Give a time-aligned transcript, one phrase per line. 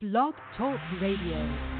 [0.00, 1.77] Blog Talk Radio.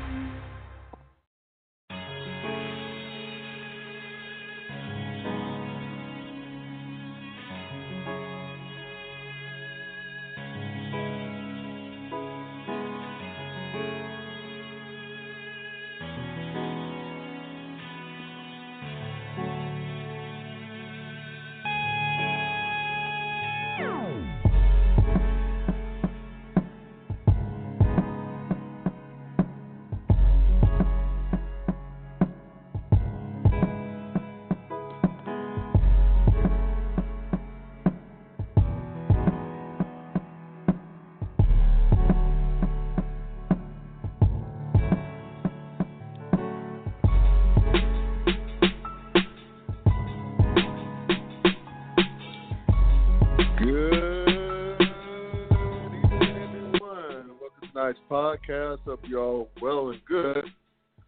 [58.11, 58.79] Podcast.
[58.85, 60.45] Hope you all well and good.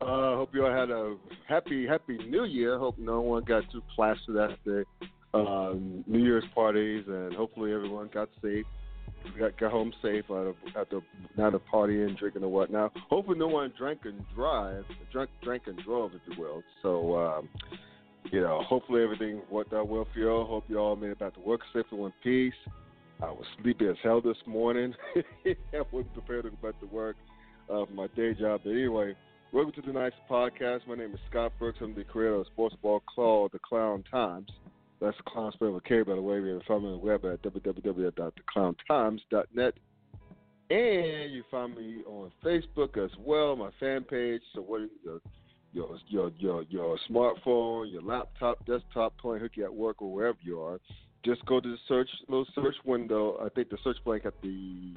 [0.00, 2.78] Uh, hope you all had a happy, happy New Year.
[2.78, 4.84] Hope no one got too plastered after
[5.34, 8.64] um, New Year's parties, and hopefully everyone got safe,
[9.38, 11.00] got, got home safe out after
[11.36, 12.92] not a partying, drinking, or whatnot.
[13.08, 16.62] Hopefully no one drank and drive, drank, drank and drove, if you will.
[16.82, 17.48] So, um,
[18.32, 20.46] you know, hopefully everything worked out well for you all.
[20.46, 22.54] Hope you all made it back to work safely in peace.
[23.22, 24.94] I was sleepy as hell this morning.
[25.46, 25.54] I
[25.92, 27.16] wasn't prepared to go back to work
[27.68, 28.62] uh, for my day job.
[28.64, 29.14] But anyway,
[29.52, 30.88] welcome to tonight's podcast.
[30.88, 31.80] My name is Scott Brooks.
[31.82, 34.48] I'm the creator of sports ball called The Klown Times.
[35.02, 36.40] That's the clown spelled with K, by the way.
[36.40, 39.74] We have found me on the web at www.theklowntimes.net.
[40.70, 44.40] And you find me on Facebook as well, my fan page.
[44.54, 45.20] So what your
[45.74, 50.58] your your your, your smartphone, your laptop, desktop, playing hooky at work or wherever you
[50.60, 50.80] are
[51.24, 53.38] just go to the search little search window.
[53.44, 54.94] I think the search blank at the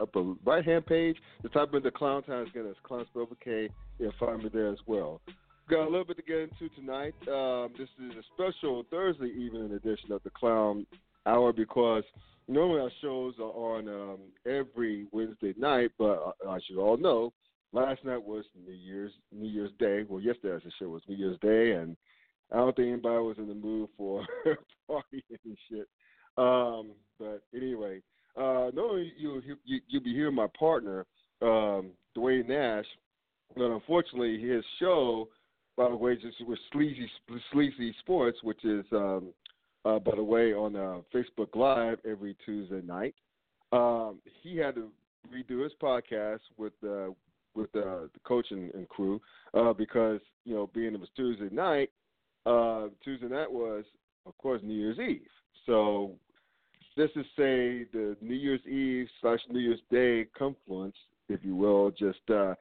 [0.00, 1.16] upper right hand page.
[1.42, 2.66] The type in the Klown Times again.
[2.68, 3.68] It's Clown spelled with K.
[3.98, 5.20] You'll find me there as well.
[5.68, 7.14] Got a little bit to get into tonight.
[7.28, 10.86] Um, this is a special Thursday evening edition of the Clown
[11.24, 12.02] Hour because
[12.48, 17.32] normally our shows are on um, every Wednesday night, but uh, as you all know,
[17.72, 20.04] last night was New Year's New Year's Day.
[20.08, 21.96] Well, yesterday as the show was New Year's Day, and
[22.52, 24.26] I don't think anybody was in the mood for
[24.90, 25.88] partying and shit.
[26.36, 28.00] Um, but anyway,
[28.36, 31.06] uh, you you you'll be hearing my partner,
[31.40, 32.86] um, Dwayne Nash,
[33.56, 35.28] but unfortunately his show,
[35.76, 37.10] by the way, just with Sleazy
[37.52, 39.32] Sleazy Sports, which is um,
[39.84, 43.14] uh, by the way on uh, Facebook Live every Tuesday night.
[43.72, 44.90] Um, he had to
[45.32, 47.08] redo his podcast with uh,
[47.54, 49.20] with uh, the coach and, and crew
[49.54, 51.90] uh, because you know being it was Tuesday night
[52.46, 53.84] uh, Tuesday night was,
[54.26, 55.26] of course, New Year's Eve.
[55.66, 56.12] So
[56.96, 60.96] this is say the New Year's Eve slash New Year's Day confluence,
[61.28, 62.54] if you will, just uh,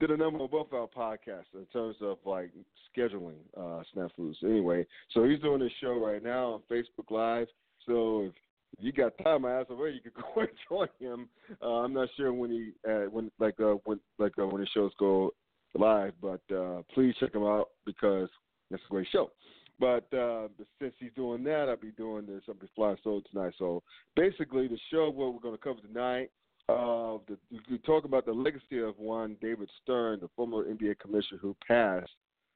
[0.00, 2.50] did a number of both our podcasts in terms of like
[2.96, 4.34] scheduling uh, snafus.
[4.42, 7.48] Anyway, so he's doing this show right now on Facebook Live.
[7.86, 8.30] So
[8.78, 10.00] if you got time, I asked already.
[10.04, 11.28] You could go and join him.
[11.62, 14.70] Uh, I'm not sure when he uh, when like uh, when like uh, when his
[14.74, 15.32] shows go
[15.74, 18.28] live, but uh, please check him out because
[18.72, 19.30] that's a great show.
[19.78, 20.48] But uh,
[20.80, 22.42] since he's doing that, I'll be doing this.
[22.48, 23.54] I'll be flying solo tonight.
[23.58, 23.82] So
[24.16, 26.30] basically, the show what we're going to cover tonight.
[26.68, 27.36] Uh, the,
[27.68, 32.12] we talk about the legacy of one David Stern, the former NBA commissioner who passed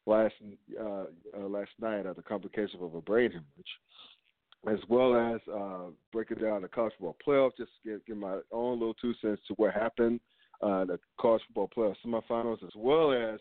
[0.07, 0.35] last
[0.81, 1.05] uh,
[1.37, 6.39] uh, last night of the complication of a brain hemorrhage, as well as uh, breaking
[6.39, 7.51] down the college football playoff.
[7.57, 10.21] Just give, give my own little two cents to what happened,
[10.63, 13.41] uh, the college football playoff semifinals, as well as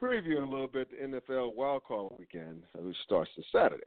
[0.00, 3.82] previewing a little bit the NFL wildcard weekend, which starts this Saturday.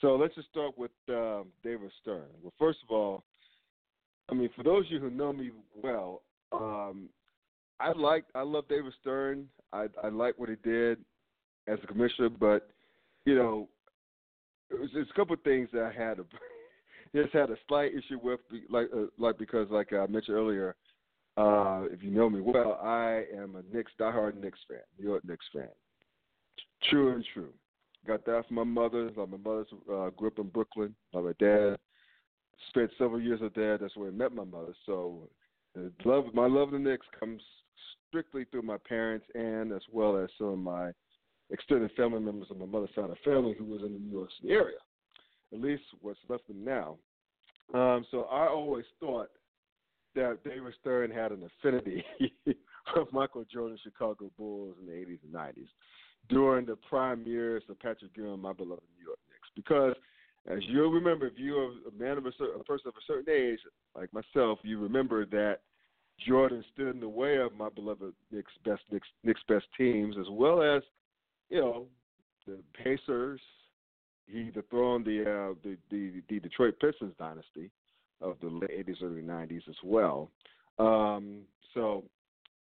[0.00, 2.26] So let's just start with um, David Stern.
[2.42, 3.24] Well, first of all,
[4.30, 5.50] I mean, for those of you who know me
[5.82, 7.08] well, um,
[7.80, 9.48] I like I love David Stern.
[9.72, 10.98] I I like what he did
[11.66, 12.68] as a commissioner, but
[13.24, 13.68] you know,
[14.70, 16.24] it was a couple of things that I had a
[17.14, 20.76] just had a slight issue with, like uh, like because like I mentioned earlier,
[21.40, 25.24] uh, if you know me well, I am a Knicks diehard Knicks fan, New York
[25.24, 25.68] Knicks fan.
[26.88, 27.52] True and true.
[28.06, 29.10] Got that from my mother.
[29.16, 30.94] Like my mother uh, grew up in Brooklyn.
[31.12, 31.76] Like my dad
[32.68, 33.78] spent several years with dad.
[33.80, 34.74] That's where I met my mother.
[34.86, 35.28] So
[36.04, 37.42] love, my love of the Knicks comes
[38.08, 40.90] strictly through my parents and as well as some of my
[41.50, 44.30] extended family members of my mother's side of family who was in the New York
[44.40, 44.78] City area.
[45.52, 46.96] At least what's left of them now.
[47.74, 49.28] Um, so I always thought
[50.14, 52.04] that David Stern had an affinity
[52.46, 55.68] with Michael Jordan Chicago Bulls in the 80s and 90s
[56.28, 59.48] during the prime years of Patrick Ewing, my beloved New York Knicks.
[59.54, 59.94] Because
[60.50, 63.32] as you'll remember, if you're a man of a, certain, a person of a certain
[63.32, 63.58] age,
[63.94, 65.58] like myself, you remember that
[66.26, 70.26] Jordan stood in the way of my beloved Knicks best Knicks, Knicks best teams, as
[70.30, 70.82] well as
[71.48, 71.86] you know
[72.46, 73.40] the Pacers.
[74.26, 77.70] He dethroned the uh, the, the the Detroit Pistons dynasty
[78.20, 80.30] of the late 80s, early 90s as well.
[80.78, 81.42] Um,
[81.74, 82.04] so,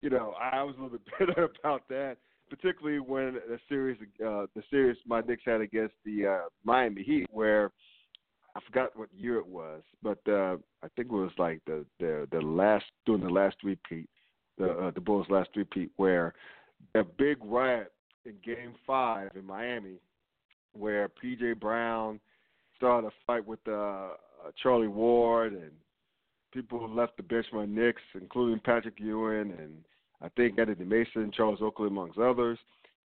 [0.01, 2.17] you know, I was a little bit bitter about that,
[2.51, 7.27] particularly when the series, uh, the series my Knicks had against the uh, Miami Heat,
[7.31, 7.71] where
[8.55, 12.29] I forgot what year it was, but uh, I think it was like the the
[12.31, 14.11] the last during the last repeat,
[14.59, 16.35] the uh, the Bulls' last repeat, where
[16.95, 17.93] a big riot
[18.27, 19.95] in Game Five in Miami,
[20.75, 22.21] where PJ Brown
[22.77, 24.09] started a fight with uh,
[24.63, 25.71] Charlie Ward and
[26.53, 29.85] people who left the bench my Knicks, including Patrick Ewing and
[30.21, 32.59] I think Anthony Mason, Charles Oakley, amongst others.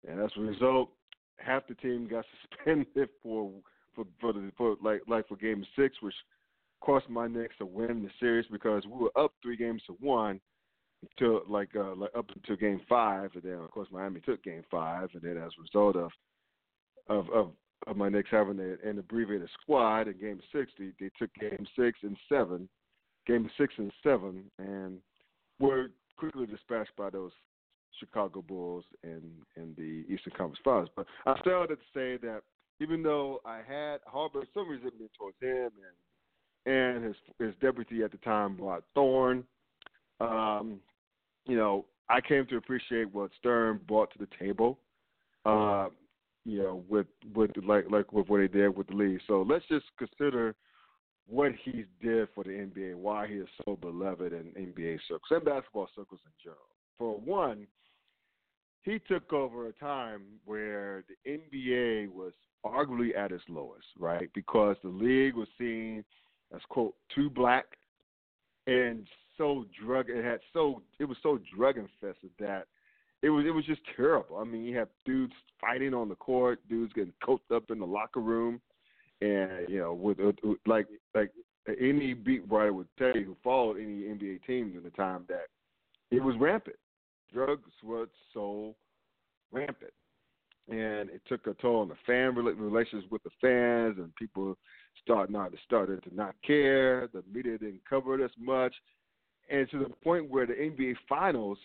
[0.08, 0.90] And as a result,
[1.38, 2.26] half the team got
[2.58, 3.52] suspended for
[3.96, 6.16] for for the for like like for game six, which
[6.82, 9.94] cost my Knicks a win in the series because we were up three games to
[10.00, 10.40] one
[11.18, 14.64] to like uh like up until game five and then of course Miami took game
[14.72, 16.12] five and then as a result of
[17.08, 17.52] of of,
[17.88, 20.94] of my Knicks having an abbreviated squad in game 60.
[21.00, 22.68] they, took game six and seven
[23.26, 25.00] game six and seven and
[25.60, 25.88] were
[26.18, 27.32] quickly dispatched by those
[28.00, 29.24] Chicago Bulls and
[29.56, 30.90] and the Eastern Conference Finals.
[30.96, 32.42] But I started to say that
[32.80, 35.72] even though I had harbored some resentment towards him
[36.66, 39.44] and and his his deputy at the time, Rod Thorn,
[40.20, 40.80] um,
[41.46, 44.80] you know, I came to appreciate what Stern brought to the table.
[45.46, 45.88] Uh,
[46.46, 49.20] you know, with with like like with what he did with the league.
[49.28, 50.56] So let's just consider
[51.28, 55.44] what he did for the NBA, why he is so beloved in NBA circles and
[55.44, 56.62] basketball circles in general.
[57.00, 57.66] For one,
[58.84, 62.34] he took over a time where the NBA was
[62.64, 64.30] arguably at its lowest, right?
[64.36, 66.06] Because the league was seen
[66.54, 67.66] as quote too black
[68.68, 69.08] and
[69.38, 72.68] so drug it had so it was so drug infested that
[73.26, 74.38] it was it was just terrible.
[74.38, 77.86] I mean, you have dudes fighting on the court, dudes getting coached up in the
[77.86, 78.62] locker room,
[79.20, 80.36] and you know, with, with
[80.68, 80.86] like
[81.16, 81.32] like
[81.82, 85.48] any beat writer would tell you who followed any NBA team in the time that
[86.12, 86.76] it was rampant.
[87.34, 88.76] Drugs were so
[89.52, 89.94] rampant,
[90.70, 94.56] and it took a toll on the fan relations with the fans, and people
[95.02, 97.10] started not started to not care.
[97.12, 98.76] The media didn't cover it as much,
[99.50, 101.58] and to the point where the NBA Finals,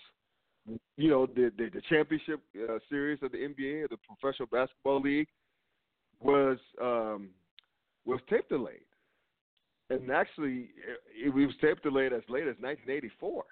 [0.96, 5.28] you know, the the, the championship uh, series of the NBA, the Professional Basketball League,
[6.20, 7.30] was um,
[8.04, 8.86] was tape delayed,
[9.90, 10.70] and actually
[11.14, 13.44] it, it was tape delayed as late as 1984.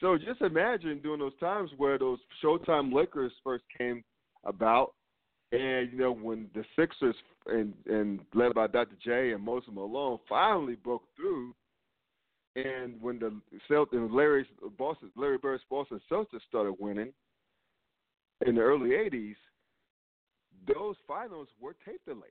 [0.00, 4.04] So just imagine during those times where those Showtime Lakers first came
[4.44, 4.94] about,
[5.52, 7.16] and you know when the Sixers
[7.46, 8.96] and and led by Dr.
[9.04, 11.54] J and Moses Malone finally broke through,
[12.64, 13.32] and when the
[13.70, 14.46] Celtics, Larry's
[14.78, 17.12] Boston, Larry Bird's Boston Celtics started winning
[18.46, 19.36] in the early '80s,
[20.66, 22.30] those finals were tape delayed.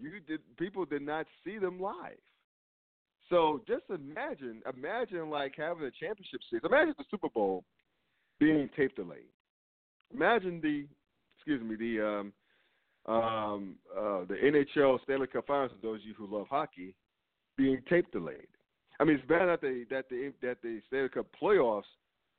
[0.00, 2.18] You did people did not see them live.
[3.30, 6.64] So just imagine, imagine like having a championship series.
[6.64, 7.64] Imagine the Super Bowl
[8.38, 9.30] being tape delayed.
[10.12, 10.86] Imagine the,
[11.38, 15.72] excuse me, the um, um, uh, the NHL Stanley Cup Finals.
[15.80, 16.94] For those of you who love hockey,
[17.56, 18.48] being tape delayed.
[19.00, 21.82] I mean, it's bad that the that the that the Stanley Cup playoffs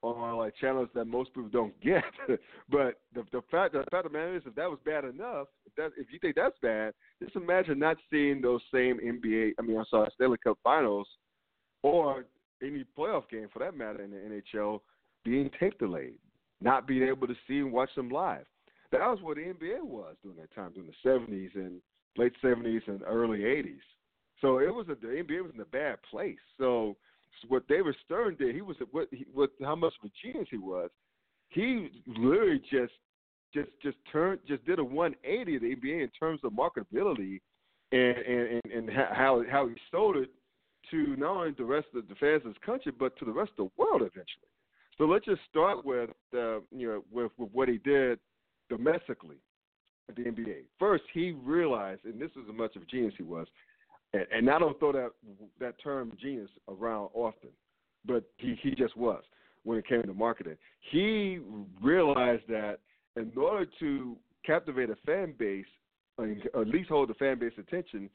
[0.02, 2.04] on like channels that most people don't get.
[2.70, 5.48] but the the fact the fact of the matter is, if that was bad enough,
[5.66, 9.52] if that if you think that's bad, just imagine not seeing those same NBA.
[9.60, 11.08] I mean, I'm sorry, Stanley Cup Finals,
[11.84, 12.26] or
[12.64, 14.80] any playoff game for that matter in the NHL
[15.24, 16.20] being tape delayed,
[16.62, 18.46] not being able to see and watch them live.
[18.92, 21.82] That was what the NBA was during that time, during the 70s and
[22.18, 23.80] late 70s and early 80s.
[24.42, 26.38] So it was a, the NBA was in a bad place.
[26.58, 26.96] So
[27.48, 30.90] what David Stern did, he was what how much of a genius he was.
[31.50, 32.94] He literally just
[33.54, 37.40] just just turned just did a 180 of the NBA in terms of marketability
[37.92, 40.30] and and and, and how how he sold it
[40.92, 43.52] to not only the rest of the fans of this country but to the rest
[43.58, 44.50] of the world eventually.
[44.98, 48.20] So let's just start with uh, you know with, with what he did
[48.70, 49.38] domestically
[50.10, 50.64] at the NBA.
[50.80, 53.48] First, he realized, and this is how much of a genius he was
[54.16, 55.12] and, and I don't throw that
[55.60, 57.50] that term genius around often,
[58.06, 59.24] but he he just was
[59.64, 60.58] when it came to marketing.
[60.92, 61.40] He
[61.82, 62.80] realized that
[63.16, 65.66] in order to captivate a fan base,
[66.18, 66.28] or
[66.62, 68.10] at least hold the fan base attention,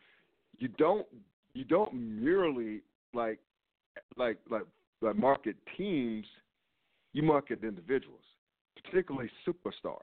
[0.58, 1.06] you don't
[1.54, 2.80] you don't merely
[3.14, 3.38] like
[4.16, 4.62] like like
[5.02, 6.26] like market teams,
[7.12, 8.22] you market individuals,
[8.82, 9.96] particularly superstars.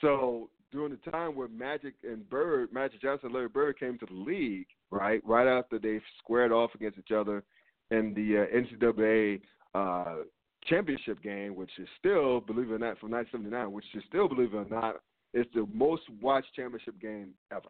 [0.00, 4.06] So during the time where Magic and Bird, Magic Johnson, and Larry Bird came to
[4.06, 7.42] the league, right, right after they squared off against each other
[7.90, 9.40] in the uh, NCAA
[9.74, 10.22] uh,
[10.66, 14.54] championship game, which is still, believe it or not, from 1979, which is still, believe
[14.54, 14.96] it or not,
[15.34, 17.68] is the most watched championship game ever.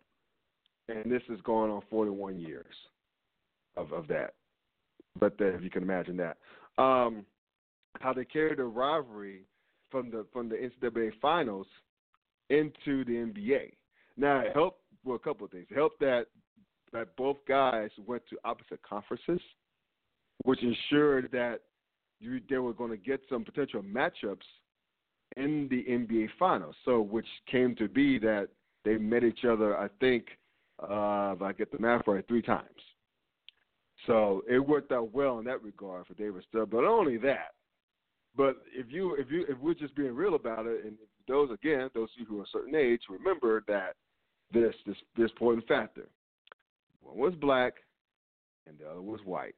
[0.89, 2.75] And this is going on 41 years
[3.77, 4.35] of of that.
[5.19, 6.37] But the, if you can imagine that,
[6.83, 7.25] um,
[8.01, 9.43] how they carried the rivalry
[9.91, 11.67] from the from the NCAA finals
[12.51, 13.73] into the NBA.
[14.17, 15.67] Now it helped well a couple of things.
[15.71, 16.27] It helped that
[16.93, 19.41] that both guys went to opposite conferences,
[20.45, 21.61] which ensured that
[22.19, 24.47] you, they were going to get some potential matchups
[25.37, 26.75] in the NBA Finals.
[26.85, 28.49] So, which came to be that
[28.85, 30.27] they met each other, I think,
[30.83, 32.67] uh, if I get the math right, three times.
[34.07, 36.69] So it worked out well in that regard for David Stern.
[36.71, 37.53] But only that,
[38.37, 40.95] but if you if you if we're just being real about it, and
[41.31, 43.95] those again, those of you who are a certain age, remember that
[44.53, 46.09] this this this important factor.
[47.03, 47.75] One was black,
[48.67, 49.55] and the other was white.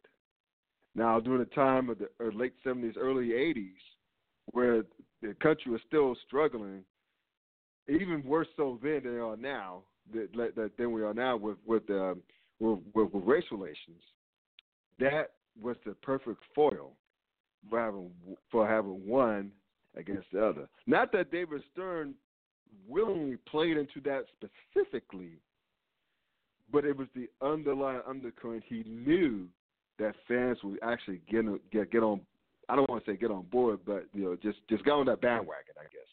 [0.94, 3.70] Now, during the time of the late '70s, early '80s,
[4.52, 4.82] where
[5.22, 6.84] the country was still struggling,
[7.88, 11.56] even worse so then than they are now, that, that than we are now with
[11.64, 12.22] with, um,
[12.60, 14.02] with, with with race relations.
[14.98, 16.92] That was the perfect foil
[17.70, 18.10] for having
[18.50, 19.52] for having one
[19.96, 20.68] against the other.
[20.86, 22.14] Not that David Stern
[22.88, 25.32] willingly played into that specifically,
[26.70, 28.64] but it was the underlying undercurrent.
[28.66, 29.46] He knew
[29.98, 32.20] that fans would actually get get get on.
[32.68, 35.06] I don't want to say get on board, but you know, just just get on
[35.06, 35.74] that bandwagon.
[35.78, 36.08] I guess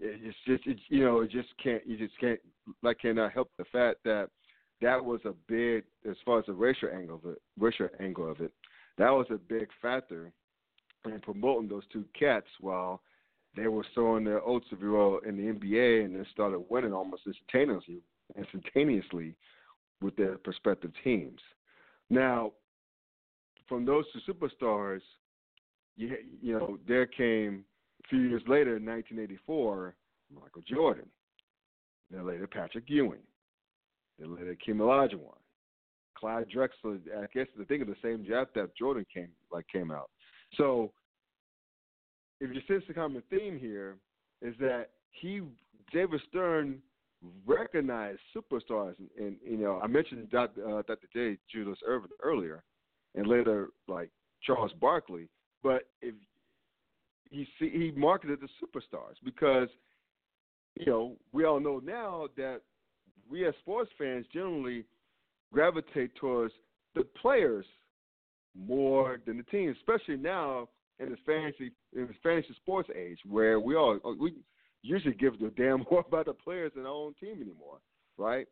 [0.00, 2.40] it's just it's you know it just can't you just can't
[2.82, 4.28] like cannot help the fact that
[4.80, 8.40] that was a big as far as the racial angle of it racial angle of
[8.40, 8.52] it
[8.98, 10.32] that was a big factor
[11.06, 13.00] in promoting those two cats while
[13.56, 16.92] they were sowing their oats if you will in the NBA and then started winning
[16.92, 18.00] almost instantaneously
[18.38, 19.34] instantaneously
[20.00, 21.40] with their prospective teams.
[22.10, 22.52] Now,
[23.68, 25.00] from those two superstars,
[25.96, 27.64] you, you know, there came
[28.04, 29.94] a few years later in 1984,
[30.32, 31.06] Michael Jordan.
[32.10, 33.20] Then later Patrick Ewing.
[34.18, 35.36] Then later Akeem Olajuwon.
[36.16, 37.00] Clyde Drexler.
[37.16, 40.10] I guess the thing of the same draft that Jordan came like came out.
[40.56, 40.92] So,
[42.40, 43.96] if you sense the common theme here,
[44.42, 45.42] is that he
[45.92, 46.80] David Stern
[47.46, 50.78] recognized superstars, and, and you know I mentioned Dr.
[50.78, 51.08] Uh, Dr.
[51.12, 51.36] J.
[51.52, 52.62] Julius Erving earlier,
[53.14, 54.10] and later like
[54.42, 55.28] Charles Barkley.
[55.62, 56.14] But if
[57.30, 59.68] he see, he marketed the superstars because
[60.78, 62.60] you know we all know now that
[63.28, 64.84] we as sports fans generally
[65.52, 66.54] gravitate towards
[66.94, 67.66] the players
[68.56, 73.58] more than the team, especially now in this fantasy in this fantasy sports age where
[73.58, 74.34] we all oh, we
[74.82, 77.78] usually give a damn more about the players than our own team anymore,
[78.18, 78.46] right?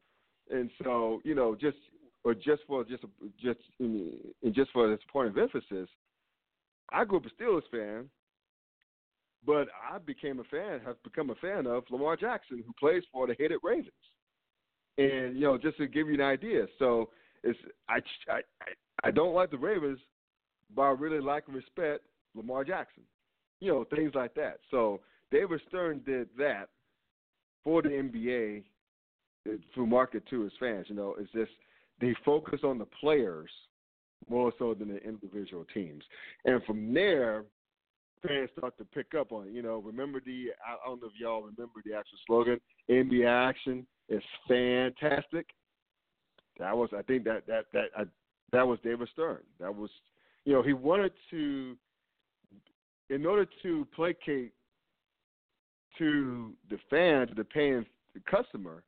[0.51, 1.77] And so you know just
[2.25, 3.05] or just for just
[3.41, 4.19] just in,
[4.53, 5.89] just for this point of emphasis,
[6.91, 8.09] I grew up a Steelers fan,
[9.45, 13.27] but I became a fan, have become a fan of Lamar Jackson, who plays for
[13.27, 13.93] the hated Ravens.
[14.97, 17.11] And you know, just to give you an idea, so
[17.43, 17.99] it's I
[18.31, 18.41] I
[19.05, 20.01] I don't like the Ravens,
[20.75, 22.05] but I really like and respect
[22.35, 23.03] Lamar Jackson.
[23.61, 24.59] You know, things like that.
[24.71, 26.69] So David Stern did that
[27.65, 28.65] for the NBA
[29.49, 30.87] uh, to market to his fans.
[30.89, 31.51] You know, it's just
[32.01, 33.51] they focus on the players
[34.29, 36.03] more so than the individual teams.
[36.45, 37.45] And from there,
[38.27, 39.53] fans start to pick up on.
[39.53, 43.87] You know, remember the I don't know if y'all remember the actual slogan, NBA action
[44.09, 45.47] is fantastic.
[46.59, 48.05] That was I think that that that I,
[48.53, 49.43] that was David Stern.
[49.61, 49.91] That was
[50.45, 51.77] you know, he wanted to
[53.11, 54.53] in order to placate
[55.99, 57.85] to the fans, the paying
[58.31, 58.83] customer,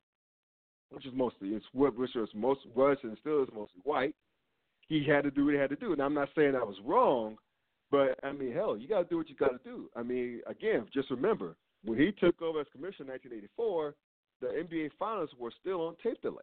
[0.89, 4.15] which is mostly it's what which was most was and still is mostly white.
[4.87, 6.77] He had to do what he had to do, and I'm not saying I was
[6.83, 7.37] wrong,
[7.91, 9.89] but I mean, hell, you got to do what you got to do.
[9.95, 13.95] I mean, again, just remember when he took over as commissioner in 1984,
[14.41, 16.41] the NBA finals were still on tape delay,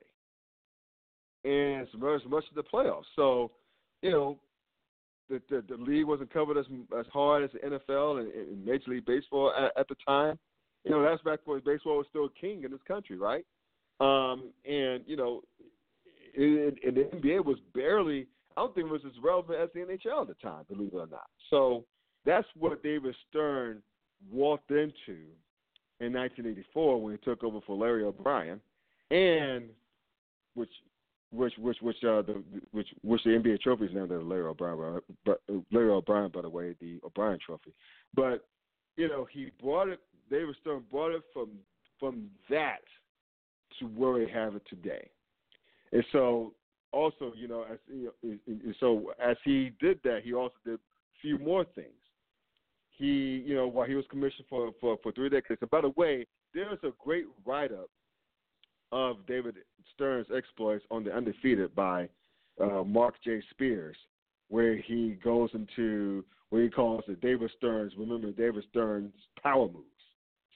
[1.45, 3.04] and much, much of the playoffs.
[3.16, 3.50] So,
[4.02, 4.38] you know,
[5.28, 6.66] the, the the league wasn't covered as
[6.99, 10.38] as hard as the NFL and, and Major League Baseball at, at the time.
[10.85, 13.45] You know, that's back when baseball was still king in this country, right?
[14.00, 15.42] Um, and you know,
[16.35, 18.26] it, and the NBA was barely.
[18.57, 20.97] I don't think it was as relevant as the NHL at the time, believe it
[20.97, 21.28] or not.
[21.50, 21.85] So
[22.25, 23.83] that's what David Stern
[24.33, 25.18] walked into
[26.00, 28.61] in 1984 when he took over for Larry O'Brien,
[29.11, 29.66] and
[30.54, 30.71] which
[31.30, 32.42] which which which uh the
[32.73, 36.49] which which the NBA trophy is named after Larry O'Brien, but Larry O'Brien, by the
[36.49, 37.73] way, the O'Brien Trophy.
[38.14, 38.47] But
[38.97, 40.00] you know, he brought it.
[40.30, 41.50] David Stern brought it from
[42.00, 42.80] from that
[43.78, 45.08] to where we have it today.
[45.92, 46.54] And so
[46.92, 50.78] also, you know, as you know, so as he did that, he also did a
[51.20, 51.88] few more things.
[52.97, 55.61] He, you know, while he was commissioned for for, for three decades.
[55.61, 57.90] And by the way, there's a great write up
[58.92, 59.56] of David
[59.94, 62.08] Stern's exploits on the Undefeated by
[62.61, 63.42] uh, Marc J.
[63.50, 63.97] Spears,
[64.49, 67.92] where he goes into what he calls the David Stern's.
[67.99, 69.85] Remember David Stern's power moves.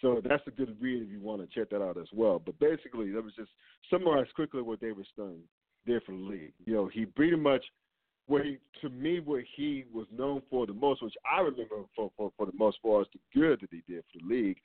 [0.00, 2.42] So that's a good read if you want to check that out as well.
[2.44, 3.50] But basically, that was just
[3.88, 5.40] summarize quickly what David Stern
[5.86, 6.52] did for the league.
[6.66, 7.64] You know, he pretty much
[8.26, 12.10] what he to me what he was known for the most, which I remember for
[12.16, 14.58] for, for the most far as the good that he did for the league,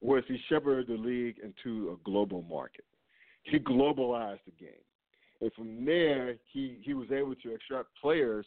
[0.00, 2.84] was he shepherded the league into a global market.
[3.44, 4.70] He globalized the game.
[5.40, 8.46] And from there he, he was able to extract players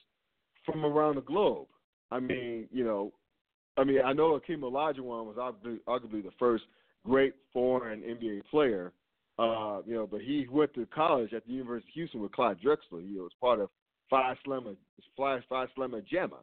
[0.66, 1.68] from around the globe.
[2.12, 3.12] I mean, you know,
[3.78, 6.64] I mean, I know Akeem Olajuwon was arguably, arguably the first
[7.06, 8.94] great foreign NBA player,
[9.40, 12.58] uh, you know, but he went to college at the University of Houston with Clyde
[12.64, 13.02] Drexler.
[13.02, 13.70] He was part of
[14.10, 14.76] Phi Slama,
[15.18, 16.38] Phi, Phi Slama Jama,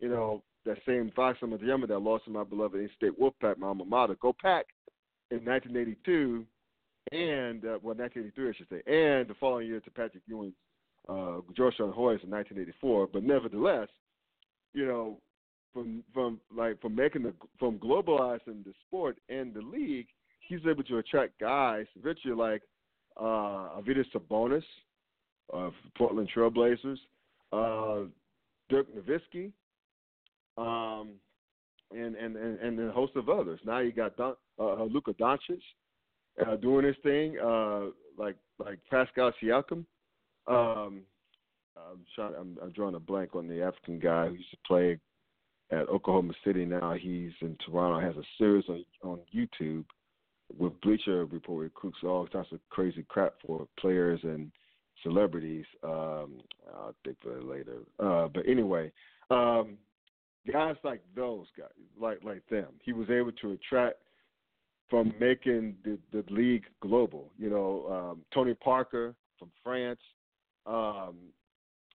[0.00, 3.68] you know, that same Phi Slama Jama that lost to my beloved in-state Wolfpack, my
[3.68, 4.16] alma mater.
[4.20, 4.66] Go Pack
[5.30, 6.44] in 1982,
[7.12, 10.54] and uh, well, 1983, I should say, and the following year to Patrick Ewing's
[11.08, 13.08] uh, Georgetown Hoyas in 1984.
[13.12, 13.88] But nevertheless,
[14.74, 15.18] you know,
[15.72, 20.06] from from like from making the from globalizing the sport and the league,
[20.40, 22.62] he's able to attract guys, virtually like
[23.16, 24.62] uh Arvydas Sabonis
[25.52, 26.98] of Portland Trailblazers,
[27.52, 28.06] uh,
[28.68, 29.50] Dirk Nowitzki,
[30.56, 31.14] um,
[31.90, 33.58] and, and and and a host of others.
[33.64, 35.60] Now you got Don, uh, Luka Doncic
[36.46, 37.86] uh, doing his thing, uh,
[38.18, 39.84] like like Pascal Siakam.
[40.46, 41.02] Um,
[41.76, 44.98] I'm, trying, I'm, I'm drawing a blank on the African guy who used to play
[45.70, 46.64] at Oklahoma City.
[46.64, 48.00] Now he's in Toronto.
[48.00, 49.84] Has a series on on YouTube
[50.58, 51.72] with Bleacher Report.
[51.74, 54.50] Cooks all types of crazy crap for players and
[55.02, 55.64] celebrities.
[55.84, 56.40] Um,
[56.74, 57.78] I'll think for it later.
[57.98, 58.92] Uh, but anyway,
[59.30, 59.78] um,
[60.50, 61.68] guys like those guys,
[62.00, 63.98] like like them, he was able to attract
[64.90, 67.30] from making the, the league global.
[67.38, 70.00] You know, um, Tony Parker from France,
[70.66, 71.16] um,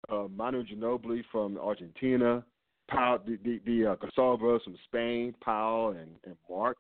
[0.10, 2.44] uh, Manu Ginobili from Argentina,
[2.90, 6.78] Paul, the the, the uh, from Spain, Paul and, and Mark.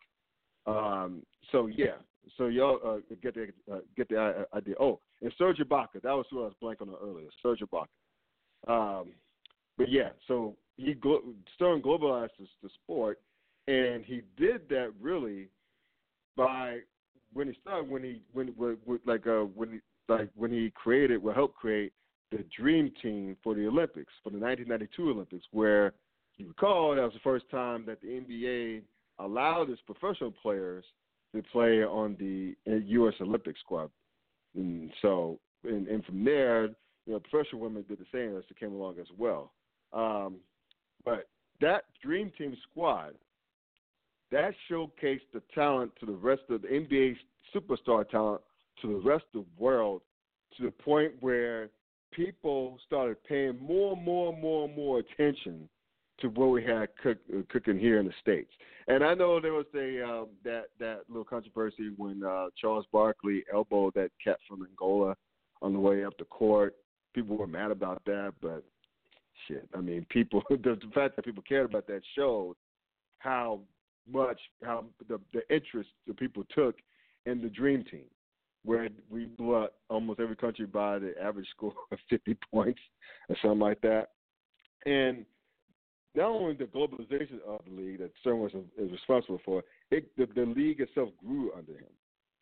[0.68, 1.96] Um, so yeah,
[2.38, 4.76] so y'all uh, get the uh, get the uh, idea.
[4.80, 7.30] Oh, and Serge Ibaka, that was who I was blanking on earlier.
[7.42, 7.88] Serge Ibaka.
[8.68, 9.14] Um,
[9.78, 11.24] but yeah, so he glo-
[11.56, 12.30] Stern globalized
[12.62, 13.20] the sport,
[13.68, 15.48] and he did that really
[16.36, 16.80] by
[17.34, 20.72] when he started when he when, when, when like uh when he like when he
[20.76, 21.94] created well helped create
[22.32, 25.94] the dream team for the Olympics for the 1992 Olympics, where
[26.38, 28.82] you recall that was the first time that the NBA
[29.20, 30.86] allowed its professional players
[31.36, 33.14] to play on the U.S.
[33.22, 33.90] Olympic squad.
[34.56, 36.66] And so, and, and from there,
[37.06, 39.52] you know, professional women did the same as they came along as well.
[39.94, 40.38] Um,
[41.06, 41.28] but
[41.62, 43.14] that Dream Team squad,
[44.32, 47.16] that showcased the talent to the rest of the NBA
[47.54, 48.42] superstar talent
[48.82, 50.02] to the rest of the world
[50.58, 51.70] to the point where
[52.12, 55.68] people started paying more and more and more and more attention
[56.20, 57.18] to what we had cook,
[57.50, 58.52] cooking here in the states.
[58.88, 63.44] And I know there was a um, that that little controversy when uh, Charles Barkley
[63.52, 65.16] elbowed that cat from Angola
[65.62, 66.76] on the way up the court.
[67.14, 68.64] People were mad about that, but
[69.48, 72.56] shit, I mean, people the fact that people cared about that showed
[73.20, 73.62] how
[74.12, 76.76] much how the the interest the people took
[77.26, 78.06] in the dream team
[78.64, 82.80] where we blew out almost every country by the average score of 50 points
[83.30, 84.10] or something like that.
[84.86, 85.26] And
[86.16, 90.28] not only the globalization of the league that Stern was is responsible for, it, the,
[90.36, 91.90] the league itself grew under him.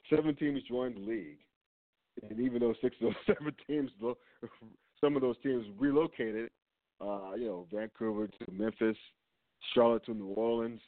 [0.09, 1.37] Seven teams joined the league,
[2.29, 3.91] and even though six of those seven teams,
[4.99, 6.49] some of those teams relocated,
[6.99, 8.97] uh, you know, Vancouver to Memphis,
[9.73, 10.81] Charlotte to New Orleans,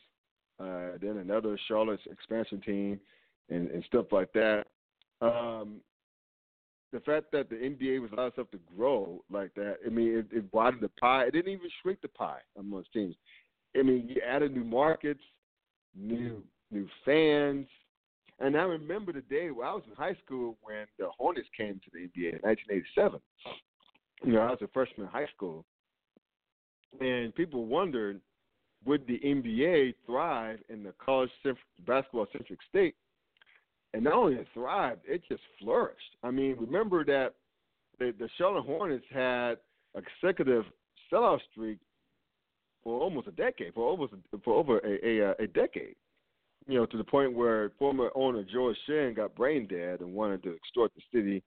[0.61, 2.99] uh, then another Charlotte's expansion team,
[3.49, 4.65] and, and stuff like that.
[5.21, 5.81] Um,
[6.91, 8.45] the fact that the NBA was allowed to
[8.75, 11.25] grow like that, I mean, it, it widened the pie.
[11.25, 13.15] It didn't even shrink the pie amongst teams.
[13.77, 15.21] I mean, you added new markets,
[15.95, 17.67] new new fans,
[18.39, 21.75] and I remember the day when I was in high school when the Hornets came
[21.75, 23.19] to the NBA in 1987.
[24.23, 25.63] You know, I was a freshman in high school,
[26.99, 28.19] and people wondered
[28.85, 31.29] would the NBA thrive in the college
[31.85, 32.95] basketball centric state
[33.93, 36.15] and not only it thrived, it just flourished.
[36.23, 37.33] I mean, remember that
[37.99, 39.57] the, the Charlotte Hornets had
[39.95, 40.63] a consecutive
[41.11, 41.77] sellout streak
[42.83, 44.13] for almost a decade, for almost
[44.43, 45.95] for over a, a, a decade.
[46.67, 50.43] You know, to the point where former owner George Shinn got brain dead and wanted
[50.43, 51.43] to extort the city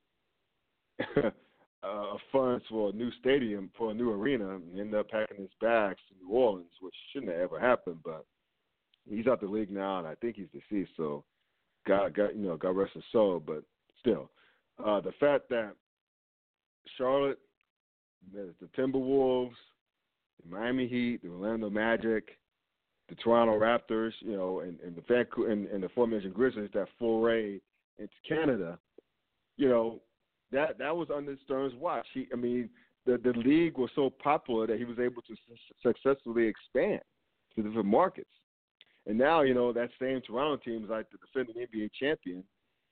[1.84, 5.50] uh, funds for a new stadium for a new arena and ended up packing his
[5.60, 7.98] bags to New Orleans, which shouldn't have ever happened.
[8.04, 8.24] But
[9.08, 10.92] he's out the league now, and I think he's deceased.
[10.96, 11.24] So
[11.86, 13.42] God, you know, God rest his soul.
[13.44, 13.62] But
[14.00, 14.30] still,
[14.84, 15.72] uh, the fact that
[16.96, 17.38] Charlotte,
[18.32, 19.54] the, the Timberwolves,
[20.42, 22.28] the Miami Heat, the Orlando Magic,
[23.08, 26.88] the Toronto Raptors, you know, and, and the Vancouver and, and the aforementioned Grizzlies that
[26.98, 27.60] foray
[27.98, 28.78] into Canada,
[29.56, 30.00] you know,
[30.54, 32.06] that that was under Stern's watch.
[32.14, 32.70] He, I mean,
[33.06, 37.00] the the league was so popular that he was able to su- successfully expand
[37.54, 38.30] to different markets.
[39.06, 42.42] And now, you know, that same Toronto team is like the defending NBA champion.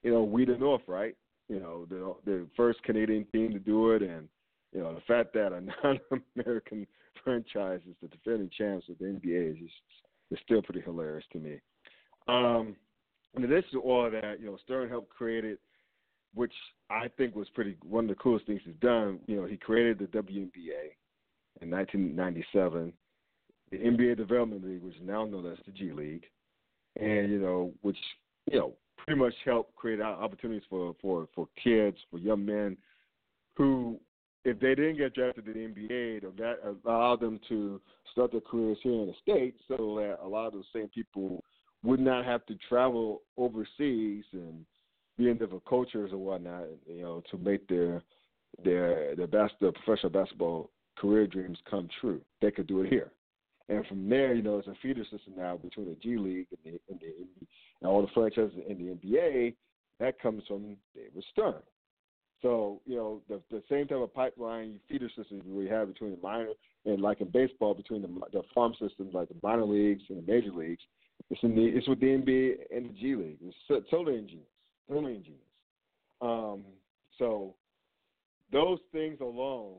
[0.03, 1.17] You know, we the North, right?
[1.49, 4.29] You know, the the first Canadian team to do it, and
[4.73, 6.87] you know, the fact that a non-American
[7.25, 9.75] franchise is the defending champs of the NBA is just,
[10.31, 11.61] is still pretty hilarious to me.
[12.29, 12.77] Um,
[13.35, 15.61] in addition to all that, you know, Stern helped create it,
[16.35, 16.53] which
[16.91, 19.21] I think was pretty one of the coolest things he's done.
[19.27, 20.95] You know, he created the WNBA
[21.61, 22.93] in 1997
[23.73, 26.27] the NBA Development League, which is now known as the G League,
[27.01, 27.97] and you know, which
[28.51, 32.77] you know pretty much helped create opportunities for for for kids, for young men
[33.57, 33.99] who,
[34.45, 37.81] if they didn't get drafted to the NBA, that allowed them to
[38.13, 41.43] start their careers here in the states, so that a lot of those same people
[41.83, 44.65] would not have to travel overseas and
[45.19, 48.03] be in different cultures or whatnot, you know, to make their
[48.65, 52.21] their their best their professional basketball career dreams come true.
[52.41, 53.13] They could do it here.
[53.69, 56.75] And from there, you know, it's a feeder system now between the G League and,
[56.75, 57.07] the, and, the,
[57.81, 59.55] and all the franchises in the NBA.
[60.01, 61.63] That comes from David Stern.
[62.43, 66.19] So, you know, the, the same type of pipeline feeder system we have between the
[66.21, 66.49] minor
[66.85, 70.33] and like in baseball between the, the farm systems like the minor leagues and the
[70.33, 70.83] major leagues.
[71.31, 73.39] It's in the it's with the NBA and the G League.
[73.41, 74.19] It's totally
[74.89, 75.43] totally ingenious.
[76.21, 76.63] Um,
[77.19, 77.55] so
[78.53, 79.77] those things alone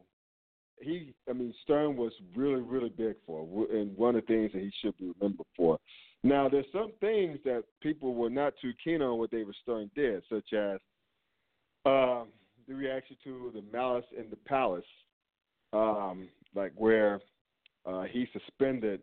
[0.84, 4.62] he, I mean, Stern was really, really big for, and one of the things that
[4.62, 5.78] he should be remembered for.
[6.24, 10.24] Now, there's some things that people were not too keen on what David Stern did,
[10.30, 10.80] such as
[11.86, 12.24] uh,
[12.68, 14.86] the reaction to the Malice in the Palace,
[15.74, 17.20] um, like where
[17.86, 19.02] uh, he suspended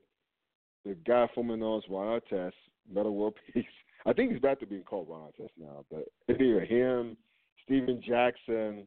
[0.85, 2.53] the guy known as Ron Artest,
[2.93, 3.65] Metta World Peace.
[4.07, 7.17] I think he's back to being called Ron Artest now, but either him,
[7.65, 8.87] Stephen Jackson,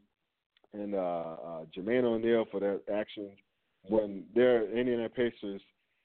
[0.73, 3.37] and uh, uh, Jermaine O'Neal for their actions
[3.83, 5.61] when their Indiana Pacers,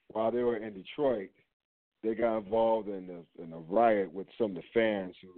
[0.09, 1.29] while they were in Detroit,
[2.03, 5.29] they got involved in a, in a riot with some of the fans who,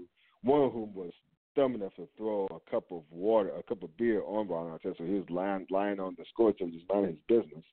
[0.43, 1.11] one of whom was
[1.55, 4.97] dumb enough to throw a cup of water, a cup of beer on Ron Artest,
[4.97, 7.65] so he was lying lying on the score and just minding his business.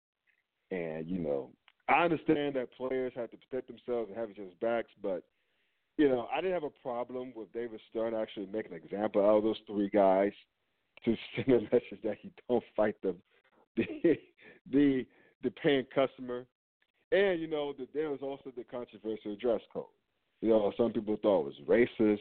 [0.70, 1.50] And you know,
[1.88, 5.22] I understand that players have to protect themselves and have each other's backs, but
[5.98, 9.38] you know, I didn't have a problem with David Stern actually making an example out
[9.38, 10.32] of those three guys
[11.04, 13.14] to send a message that he don't fight the
[13.76, 14.18] the
[14.70, 15.06] the,
[15.42, 16.46] the paying customer.
[17.10, 19.84] And you know that there was also the controversial dress code.
[20.40, 22.20] You know, some people thought it was racist.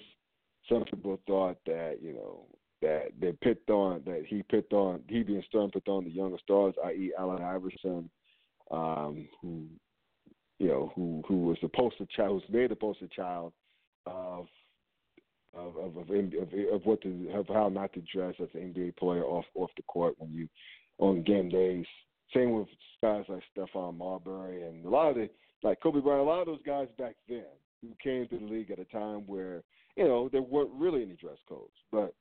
[0.70, 2.46] Some people thought that you know
[2.82, 6.38] that they picked on that he picked on he being Stern picked on the younger
[6.44, 7.13] stars, i.e.
[7.18, 8.10] Allen Iverson,
[8.72, 9.66] um, who
[10.58, 13.54] you know who who was the poster child, who's made the poster child
[14.08, 14.48] of
[15.54, 18.98] of of of, of, of what to of how not to dress as an NBA
[18.98, 20.48] player off off the court when you
[21.00, 21.86] on game days.
[22.34, 22.67] Same with
[23.02, 25.30] guys like Stephon Marbury and a lot of the
[25.63, 26.22] like Kobe Bryant.
[26.22, 27.46] A lot of those guys back then
[27.82, 29.63] who came to the league at a time where
[29.96, 31.74] you know there weren't really any dress codes.
[31.91, 32.13] But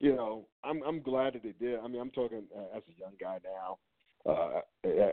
[0.00, 1.78] you know, I'm I'm glad that they did.
[1.80, 3.78] I mean, I'm talking uh, as a young guy now,
[4.30, 4.60] uh,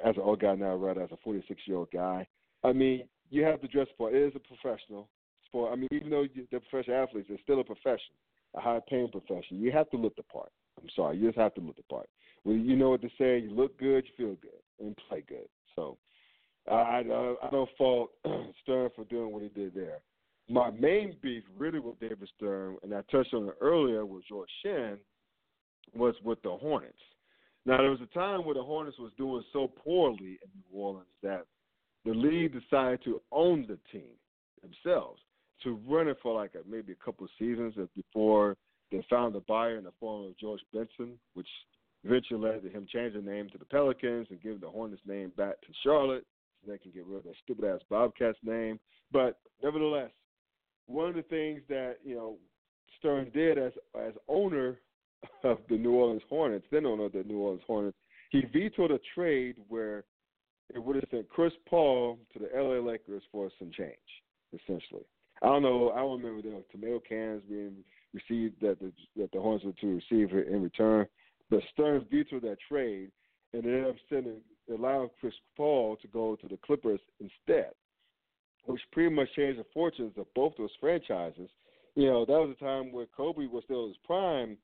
[0.05, 2.27] as an old guy now, rather as a 46 year old guy.
[2.63, 4.15] I mean, you have to dress for it.
[4.15, 5.07] It is a professional
[5.51, 5.73] sport.
[5.73, 8.15] I mean, even though they're professional athletes, it's still a profession,
[8.55, 9.59] a high paying profession.
[9.59, 10.51] You have to look the part.
[10.81, 12.07] I'm sorry, you just have to look the part.
[12.43, 15.47] When you know what to say, you look good, you feel good, and play good.
[15.75, 15.97] So
[16.69, 18.11] I I, I don't fault
[18.63, 19.99] Stern for doing what he did there.
[20.49, 24.49] My main beef really with David Stern, and I touched on it earlier with George
[24.63, 24.97] Shinn,
[25.93, 26.97] was with the Hornets.
[27.65, 31.05] Now there was a time where the Hornets was doing so poorly in New Orleans
[31.21, 31.45] that
[32.05, 34.13] the league decided to own the team
[34.61, 35.21] themselves
[35.63, 38.57] to run it for like a, maybe a couple of seasons before
[38.91, 41.47] they found a buyer in the form of George Benson, which
[42.03, 45.31] eventually led to him changing the name to the Pelicans and giving the Hornets name
[45.37, 46.25] back to Charlotte
[46.63, 48.79] so they can get rid of that stupid ass Bobcats name.
[49.11, 50.11] But nevertheless,
[50.87, 52.37] one of the things that you know
[52.99, 54.79] Stern did as as owner
[55.43, 57.97] of the New Orleans Hornets, then owner of the New Orleans Hornets,
[58.31, 60.03] he vetoed a trade where
[60.73, 63.95] it would have sent Chris Paul to the LA Lakers for some change,
[64.53, 65.03] essentially.
[65.41, 65.91] I don't know.
[65.91, 67.77] I don't remember the tomato cans being
[68.13, 71.07] received that the that the Hornets were to receive in return.
[71.49, 73.11] but Stern vetoed that trade
[73.53, 74.41] and ended up sending
[74.73, 77.71] allowing Chris Paul to go to the Clippers instead,
[78.65, 81.49] which pretty much changed the fortunes of both those franchises.
[81.95, 84.57] You know, that was a time where Kobe was still his prime,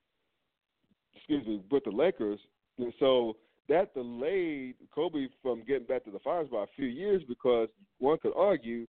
[1.15, 2.39] excuse me, with the Lakers.
[2.77, 3.35] And so
[3.67, 7.67] that delayed Kobe from getting back to the finals by a few years because
[7.99, 8.87] one could argue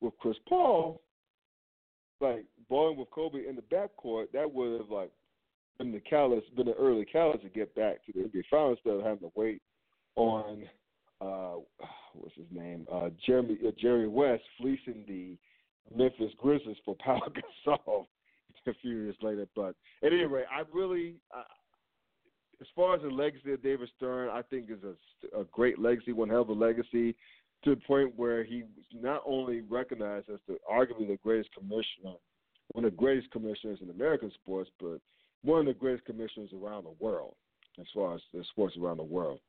[0.00, 1.00] with Chris Paul,
[2.20, 5.10] like balling with Kobe in the backcourt, that would have like
[5.78, 8.98] been the catalyst, been an early catalyst to get back to the NBA finals instead
[8.98, 9.62] of having to wait
[10.16, 10.64] on
[11.20, 11.54] uh,
[12.14, 15.36] what's his name, uh, Jeremy uh, Jerry West fleecing the
[15.96, 17.20] Memphis Grizzlies for Pau
[17.66, 18.06] Gasol
[18.66, 19.46] a few years later.
[19.56, 21.44] But at any rate, I really, uh,
[22.60, 26.12] as far as the legacy of David Stern, I think is a, a great legacy,
[26.12, 27.16] one hell of a legacy,
[27.64, 32.16] to the point where he was not only recognized as the arguably the greatest commissioner,
[32.72, 35.00] one of the greatest commissioners in American sports, but
[35.42, 37.34] one of the greatest commissioners around the world,
[37.80, 39.40] as far as the sports around the world.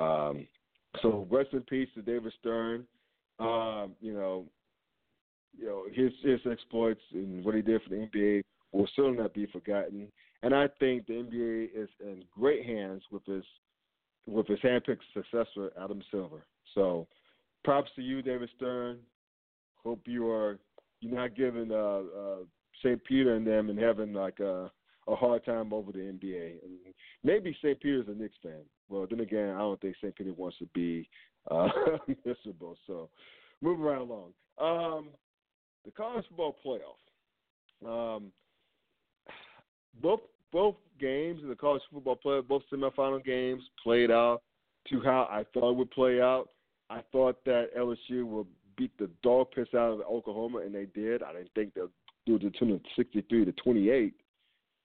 [0.00, 0.46] Um,
[1.02, 2.86] so rest in peace to David Stern.
[3.38, 4.46] Um, you know,
[5.58, 9.34] you know his his exploits and what he did for the NBA will certainly not
[9.34, 10.08] be forgotten.
[10.42, 13.44] And I think the NBA is in great hands with his
[14.26, 16.44] with his handpicked successor, Adam Silver.
[16.74, 17.06] So,
[17.64, 18.98] props to you, David Stern.
[19.82, 20.58] Hope you are
[21.00, 22.36] you're not giving uh, uh,
[22.82, 23.02] St.
[23.04, 24.70] Peter and them and having like a,
[25.08, 26.56] a hard time over the NBA.
[27.24, 27.80] Maybe St.
[27.80, 28.62] Peter's a Knicks fan.
[28.88, 30.14] Well, then again, I don't think St.
[30.14, 31.08] Peter wants to be
[31.50, 31.68] uh,
[32.24, 32.76] miserable.
[32.86, 33.08] So,
[33.62, 34.32] moving right along.
[34.60, 35.08] Um,
[35.84, 38.16] the college football playoff.
[38.16, 38.30] Um,
[40.02, 40.20] both
[40.52, 44.42] both games in the college football playoff, both semifinal games played out
[44.88, 46.48] to how I thought it would play out.
[46.90, 51.22] I thought that LSU would beat the dog piss out of Oklahoma, and they did.
[51.22, 51.90] I didn't think they'll
[52.26, 54.14] do the tune of 63 to 28,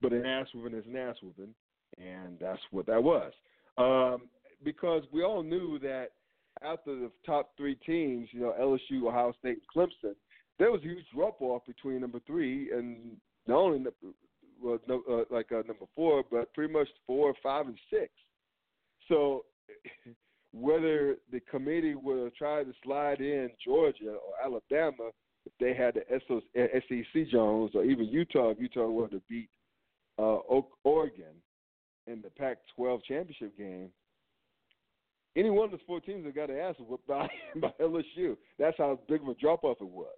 [0.01, 1.53] but an ass whooping is an ass whooping,
[1.97, 3.33] and that's what that was.
[3.77, 4.29] Um,
[4.63, 6.09] because we all knew that
[6.61, 10.15] after the top three teams, you know, LSU, Ohio State, and Clemson,
[10.59, 13.85] there was a huge drop off between number three and not only
[14.61, 18.09] well, no, uh, like uh, number four, but pretty much four, five, and six.
[19.09, 19.45] So
[20.55, 25.09] whether the committee would have tried to slide in Georgia or Alabama
[25.45, 29.49] if they had the SEC Jones or even Utah, if Utah were to beat
[30.17, 30.37] uh,
[30.83, 31.35] Oregon
[32.07, 33.89] in the Pac-12 championship game,
[35.35, 38.37] any one of those four teams have got to whooped by, by LSU.
[38.57, 40.15] That's how big of a drop off it was,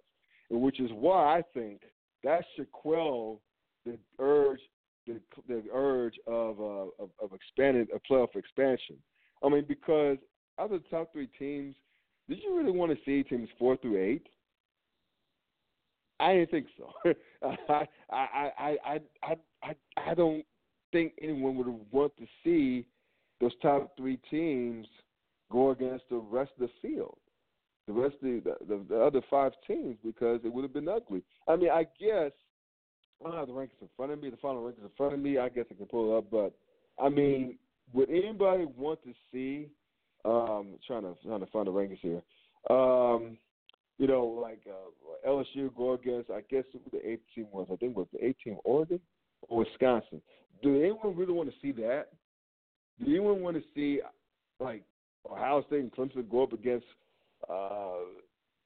[0.50, 1.82] which is why I think
[2.22, 3.40] that should quell
[3.84, 4.60] the urge,
[5.06, 8.96] the, the urge of, uh, of of expanding a playoff expansion.
[9.42, 10.18] I mean, because
[10.58, 11.74] out of the top three teams,
[12.28, 14.26] did you really want to see teams four through eight?
[16.20, 17.12] I didn't think so.
[17.68, 18.76] I, I, I,
[19.22, 20.44] I, I, I, don't
[20.90, 22.86] think anyone would want to see
[23.40, 24.86] those top three teams
[25.50, 27.18] go against the rest of the field,
[27.86, 31.22] the rest of the, the, the other five teams, because it would have been ugly.
[31.46, 32.32] I mean, I guess
[33.20, 35.20] I don't have the rankings in front of me, the final rankings in front of
[35.20, 35.38] me.
[35.38, 36.52] I guess I can pull it up, but
[37.02, 37.58] I mean,
[37.92, 39.68] would anybody want to see?
[40.24, 42.22] Um, trying to trying to find the rankings here.
[42.70, 43.38] Um,
[43.98, 47.66] you know, like uh, LSU go against, I guess who the eighth team was.
[47.72, 49.00] I think was the eighth team Oregon
[49.42, 50.20] or Wisconsin.
[50.62, 52.08] Do anyone really want to see that?
[53.04, 54.00] Do anyone want to see
[54.60, 54.82] like
[55.30, 56.86] Ohio State and Clemson go up against
[57.48, 58.04] uh,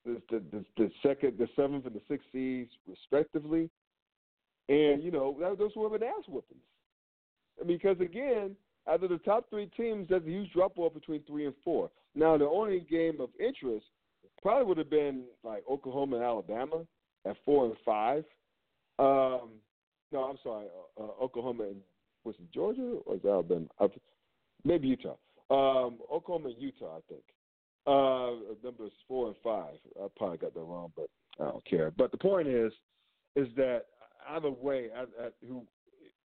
[0.05, 3.71] the, the, the second, the seventh, and the sixth seeds respectively?
[4.69, 6.61] And you know that, those were an ass whoopings.
[7.67, 8.57] Because again,
[8.89, 11.91] out of the top three teams, there's a huge drop off between three and four.
[12.15, 13.87] Now, the only game of interest
[14.43, 16.83] probably would have been like Oklahoma and Alabama
[17.25, 18.25] at four and five.
[18.99, 19.51] Um,
[20.11, 20.67] no, I'm sorry,
[20.99, 21.77] uh, uh, Oklahoma and
[22.25, 23.67] was it Georgia or was Alabama?
[23.81, 23.89] Uh,
[24.65, 25.17] maybe Utah.
[25.51, 27.23] Um, Oklahoma and Utah, I think.
[27.85, 29.75] Uh, numbers four and five.
[30.01, 31.09] I probably got that wrong, but
[31.41, 31.91] I don't care.
[31.91, 32.73] But the point is,
[33.35, 33.87] is that
[34.31, 35.65] either way, I, I, who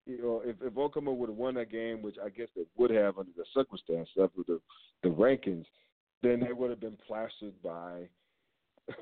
[0.06, 2.90] you know, if, if Oklahoma would have won that game, which I guess they would
[2.90, 4.60] have under the circumstances of the
[5.02, 5.64] the rankings,
[6.22, 8.08] then they would have been plastered by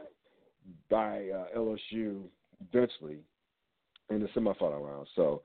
[0.91, 2.23] by uh, LSU
[2.69, 3.19] eventually
[4.11, 5.07] in the semifinal round.
[5.15, 5.43] So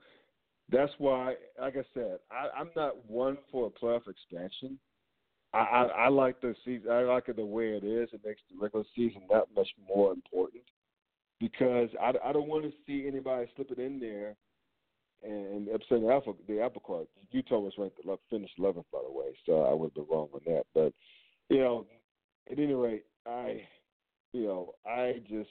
[0.70, 4.78] that's why, like I said, I, I'm not one for a playoff expansion.
[5.52, 6.90] I, I, I like the season.
[6.90, 8.08] I like it the way it is.
[8.12, 10.62] It makes the regular season that much more important
[11.40, 14.36] because I, I don't want to see anybody slip it in there
[15.22, 17.06] and upsetting the apple the apple cart.
[17.30, 17.98] Utah was ranked
[18.30, 20.64] finished 11th, by the way, so I would be wrong on that.
[20.74, 20.92] But
[21.48, 21.86] you know,
[22.50, 23.62] at any rate, I
[24.32, 25.50] you know I just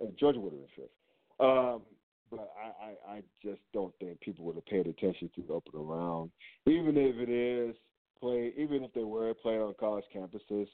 [0.00, 0.90] and Georgia would have been fifth.
[1.38, 1.82] Um,
[2.30, 5.72] but I, I, I just don't think people would have paid attention to the open
[5.74, 6.30] round,
[6.66, 7.76] even if it is
[8.20, 10.68] play, even if they were playing on college campuses.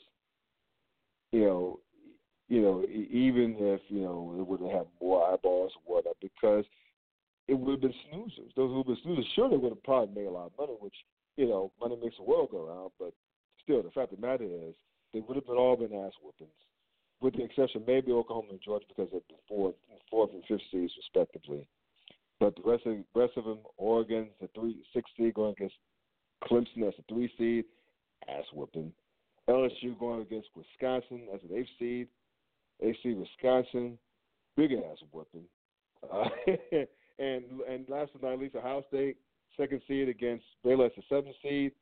[1.33, 1.81] You know,
[2.49, 6.65] you know, even if you know it would have had more eyeballs or whatnot, because
[7.49, 8.55] it would have been snoozers.
[8.57, 10.53] Those who would have been snoozers, sure they would have probably made a lot of
[10.59, 10.95] money, which
[11.37, 12.91] you know, money makes the world go round.
[12.99, 13.13] But
[13.63, 14.75] still, the fact of the matter is,
[15.13, 16.51] they would have been all been ass whoopings,
[17.21, 19.75] with the exception maybe Oklahoma and Georgia because of the fourth,
[20.11, 21.67] fourth and fifth seeds respectively.
[22.41, 25.77] But the rest of rest of them, Oregon's a three six seed going against
[26.45, 27.65] Clemson as a three seed,
[28.29, 28.93] ass whooping.
[29.49, 32.09] LSU going against Wisconsin as an eighth seed,
[33.03, 33.97] seed Wisconsin,
[34.57, 35.45] big ass whooping.
[36.13, 36.29] Uh,
[37.89, 39.17] last but not least, Ohio State
[39.57, 41.73] second seed against Baylor as a seventh seed,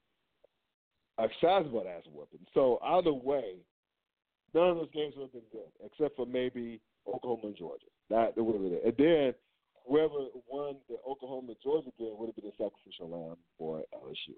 [1.18, 2.46] a sizable ass whooping.
[2.52, 3.56] So either way,
[4.54, 7.86] none of those games would have been good, except for maybe Oklahoma and Georgia.
[8.10, 8.84] That would have been it.
[8.84, 9.34] And then
[9.86, 14.36] whoever won the Oklahoma and Georgia game would have been a sacrificial lamb for LSU.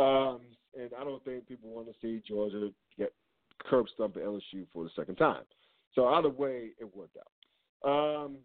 [0.00, 0.40] Um,
[0.78, 3.12] and I don't think people want to see Georgia get
[3.64, 5.42] curb stomp at LSU for the second time.
[5.94, 7.88] So either way, it worked out.
[7.88, 8.36] Um,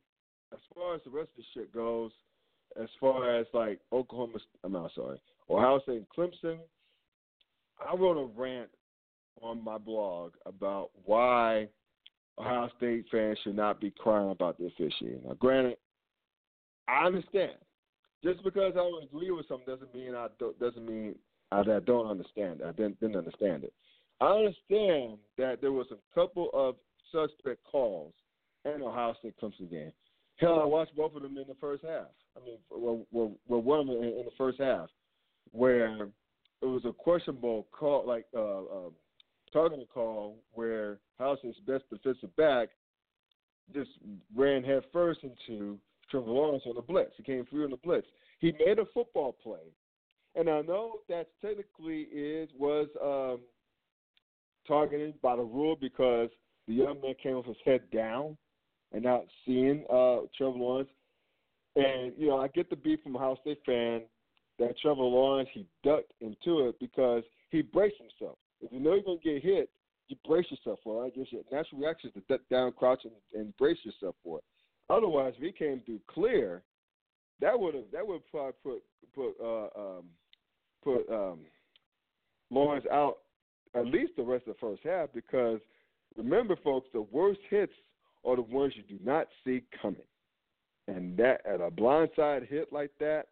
[0.53, 2.11] as far as the rest of the shit goes,
[2.81, 6.57] as far as like Oklahoma, I'm not sorry, Ohio State and Clemson,
[7.79, 8.69] I wrote a rant
[9.41, 11.67] on my blog about why
[12.37, 15.21] Ohio State fans should not be crying about the officiating.
[15.25, 15.77] Now, granted,
[16.87, 17.53] I understand.
[18.23, 21.15] Just because I don't agree with something doesn't mean I don't, doesn't mean
[21.51, 22.61] I, I don't understand.
[22.61, 22.67] It.
[22.67, 23.73] I didn't, didn't understand it.
[24.19, 26.75] I understand that there was a couple of
[27.11, 28.13] suspect calls
[28.65, 29.91] in Ohio State Clemson game.
[30.35, 32.05] Hell, I watched both of them in the first half.
[32.35, 34.89] I mean, well, well, well one in the first half,
[35.51, 36.03] where
[36.61, 38.89] it was a questionable call, like uh, uh,
[39.51, 42.69] targeting call, where House's best defensive back
[43.73, 43.89] just
[44.35, 45.77] ran head first into
[46.09, 47.11] Trevor Lawrence on the blitz.
[47.17, 48.07] He came through on the blitz.
[48.39, 49.59] He made a football play,
[50.35, 53.41] and I know that technically is was um,
[54.67, 56.29] targeted by the rule because
[56.67, 58.37] the young man came with his head down
[58.91, 60.89] and not seeing uh, Trevor Lawrence.
[61.75, 64.01] And you know, I get the beef from a Ohio State fan
[64.59, 68.37] that Trevor Lawrence he ducked into it because he braced himself.
[68.61, 69.69] If you know you're gonna get hit,
[70.07, 71.07] you brace yourself for it.
[71.07, 74.39] I guess your natural reaction is to duck down, crouch, and, and brace yourself for
[74.39, 74.43] it.
[74.89, 76.63] Otherwise, if he came through clear,
[77.39, 78.83] that would have that would probably put
[79.15, 80.03] put uh, um,
[80.83, 81.39] put um,
[82.49, 83.19] Lawrence out
[83.73, 85.59] at least the rest of the first half because
[86.17, 87.73] remember, folks, the worst hits
[88.25, 90.01] are the ones you do not see coming.
[90.87, 93.27] And that at a blindside hit like that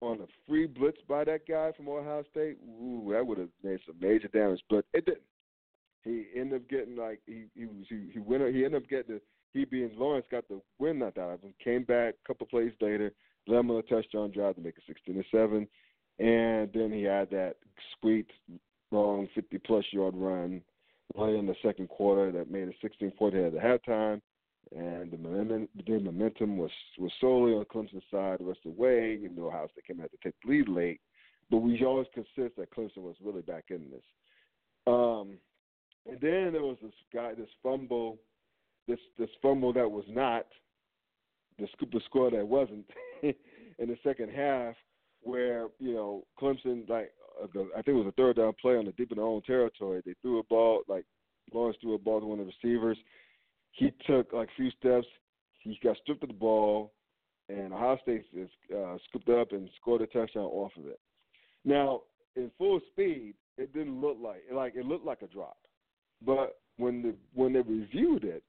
[0.00, 3.80] on a free blitz by that guy from Ohio State, ooh, that would have made
[3.86, 4.60] some major damage.
[4.68, 5.22] But it didn't.
[6.04, 9.16] He ended up getting like he he was he, he went he ended up getting
[9.16, 9.20] the
[9.52, 11.52] he being Lawrence got the win knocked out of him.
[11.62, 13.12] Came back a couple plays later,
[13.46, 15.68] led him on a touchdown drive to make it sixteen to seven,
[16.18, 17.56] and then he had that
[17.98, 18.30] sweet
[18.90, 20.62] long fifty plus yard run
[21.16, 22.74] late in the second quarter that made it
[23.20, 24.20] 16-40 at the halftime,
[24.76, 29.18] and the momentum, momentum was was solely on Clemson's side the rest of the way.
[29.22, 31.00] Even though Ohio State came out to take the lead late,
[31.50, 34.02] but we always consist that Clemson was really back in this.
[34.86, 35.38] Um,
[36.06, 38.18] and then there was this guy, this fumble,
[38.86, 40.46] this this fumble that was not
[41.58, 42.86] the scoop the score that wasn't
[43.22, 43.34] in
[43.78, 44.74] the second half,
[45.22, 47.46] where you know Clemson like uh,
[47.76, 50.00] I think it was a third down play on the deep in their own territory.
[50.04, 51.04] They threw a ball like
[51.52, 52.98] Lawrence threw a ball to one of the receivers.
[53.80, 55.06] He took like a few steps.
[55.60, 56.92] He got stripped of the ball,
[57.48, 58.26] and Ohio State
[58.76, 61.00] uh, scooped up and scored a touchdown off of it.
[61.64, 62.02] Now,
[62.36, 65.56] in full speed, it didn't look like like it looked like a drop,
[66.24, 68.42] but when the when they reviewed it,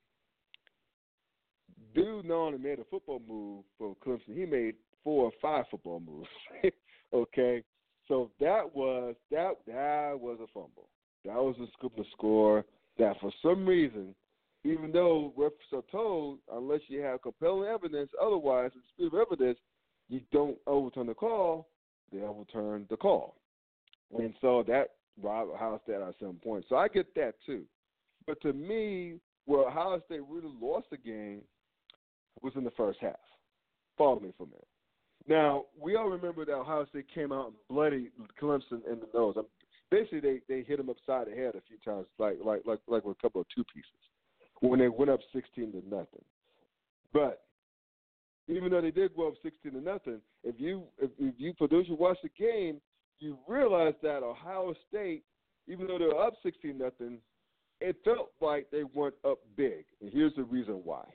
[1.96, 6.02] dude not only made a football move for Clemson, he made four or five football
[6.02, 6.28] moves.
[7.14, 7.64] okay,
[8.10, 10.90] so that was that that was a fumble.
[11.24, 12.66] That was a scoop of score
[12.98, 14.14] that for some reason,
[14.64, 19.60] even though refs are told, unless you have compelling evidence, otherwise, spirit of evidence,
[20.10, 21.68] you don't overturn the call,
[22.12, 23.36] they overturn the call.
[24.18, 24.90] And so that
[25.22, 26.66] robbed Ohio State at some point.
[26.70, 27.64] So I get that too.
[28.28, 31.42] But to me, where Ohio State really lost the game
[32.42, 33.16] was in the first half.
[33.98, 34.68] Follow me for a minute.
[35.28, 38.10] Now we all remember that Ohio State came out and bloody
[38.42, 39.36] Clemson in the nose.
[39.90, 43.06] Basically, they they hit him upside the head a few times, like like like like
[43.06, 43.92] with a couple of two pieces,
[44.62, 46.24] when they went up sixteen to nothing.
[47.14, 47.44] But
[48.48, 51.68] even though they did go up sixteen to nothing, if you if, if you for
[51.68, 52.80] those who watch the game,
[53.20, 55.24] you realize that Ohio State,
[55.68, 57.18] even though they're up sixteen nothing,
[57.80, 59.86] it felt like they weren't up big.
[60.02, 61.06] And here's the reason why.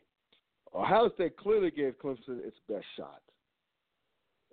[0.74, 3.22] Ohio State clearly gave Clemson its best shot.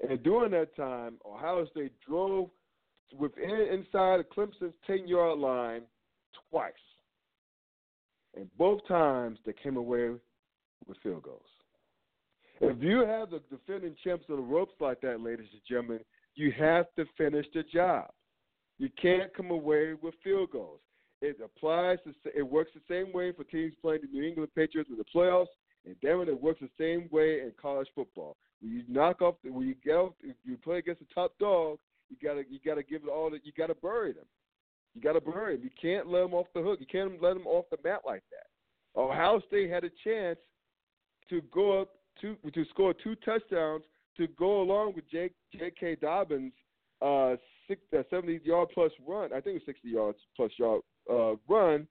[0.07, 2.49] And during that time, Ohio State drove
[3.17, 5.81] within inside of Clemson's 10 yard line
[6.49, 6.73] twice.
[8.35, 10.09] And both times they came away
[10.87, 11.41] with field goals.
[12.61, 15.99] If you have the defending champs on the ropes like that, ladies and gentlemen,
[16.35, 18.09] you have to finish the job.
[18.77, 20.79] You can't come away with field goals.
[21.21, 21.99] It applies.
[22.05, 25.05] To, it works the same way for teams playing the New England Patriots in the
[25.15, 25.47] playoffs,
[25.85, 28.35] and damn it, it works the same way in college football.
[28.61, 31.79] When you knock off, when you get off, you play against the top dog,
[32.09, 33.29] you gotta you gotta give it all.
[33.29, 34.25] That you gotta bury them.
[34.95, 35.63] You gotta bury him.
[35.63, 36.79] You can't let him off the hook.
[36.79, 38.99] You can't let him off the mat like that.
[38.99, 40.37] Ohio State had a chance
[41.29, 41.89] to go up
[42.21, 43.83] to to score two touchdowns
[44.17, 45.05] to go along with.
[45.09, 45.97] J.K.
[46.01, 46.53] Dobbins'
[47.01, 47.35] uh,
[47.67, 49.31] six, uh, 70 yard plus run.
[49.33, 50.81] I think it was 60 yards plus yard
[51.11, 51.87] uh, run.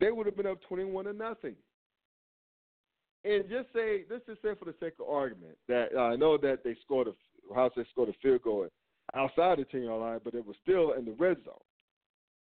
[0.00, 1.54] They would have been up 21 to nothing.
[3.24, 6.36] And just say, let's just say for the sake of argument that uh, I know
[6.38, 7.12] that they scored a
[7.50, 8.66] Ohio State scored a field goal
[9.14, 11.54] outside the 10 yard line, but it was still in the red zone.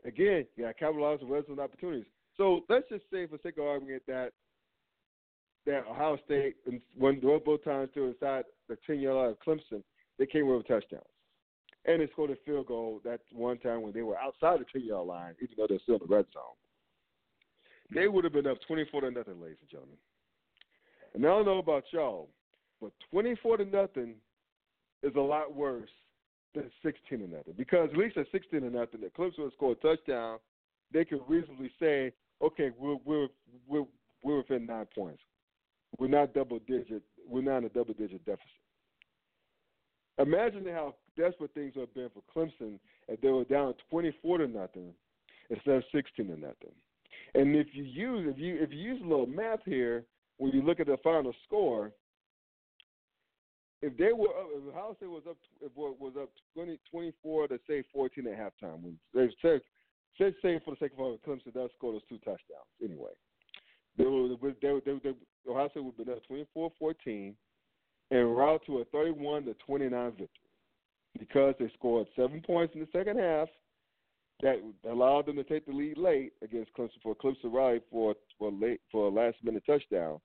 [0.05, 2.05] Again, you got to capitalize on opportunities.
[2.37, 4.31] So let's just say, for sake of argument, that
[5.65, 6.55] that Ohio State,
[6.97, 9.83] when both times to inside the 10 yard line of Clemson,
[10.17, 11.03] they came with touchdowns.
[11.85, 14.87] And they scored a field goal that one time when they were outside the 10
[14.87, 16.55] yard line, even though they're still in the red zone.
[17.93, 19.97] They would have been up 24 to nothing, ladies and gentlemen.
[21.13, 22.29] And I don't know about y'all,
[22.81, 24.15] but 24 to nothing
[25.03, 25.89] is a lot worse
[26.57, 27.53] than 16 to nothing.
[27.57, 30.39] Because at least at 16 to nothing, the Clemson would score a touchdown.
[30.91, 33.27] They could reasonably say, okay, we're, we're,
[33.67, 33.85] we're,
[34.23, 35.21] we're within nine points.
[35.99, 37.01] We're not double digit.
[37.27, 38.45] We're not in a double digit deficit.
[40.19, 44.47] Imagine how desperate things would have been for Clemson if they were down 24 to
[44.47, 44.93] nothing
[45.49, 46.73] instead of 16 to nothing.
[47.35, 50.05] And if you use if you if you use a little math here,
[50.37, 51.91] when you look at the final score,
[53.81, 57.59] if they were up, if Ohio State was up if was up 20, 24 to
[57.67, 59.61] say 14 at halftime, when they said
[60.19, 63.11] say say for the sake of argument, Clemson does score those two touchdowns anyway.
[63.97, 67.33] They were they, they, they, Ohio State would have been up 24-14
[68.11, 70.27] and route to a 31 to 29 victory
[71.19, 73.47] because they scored seven points in the second half
[74.41, 78.51] that allowed them to take the lead late against Clemson for Clemson Riley for for
[78.51, 80.19] late for a last minute touchdown.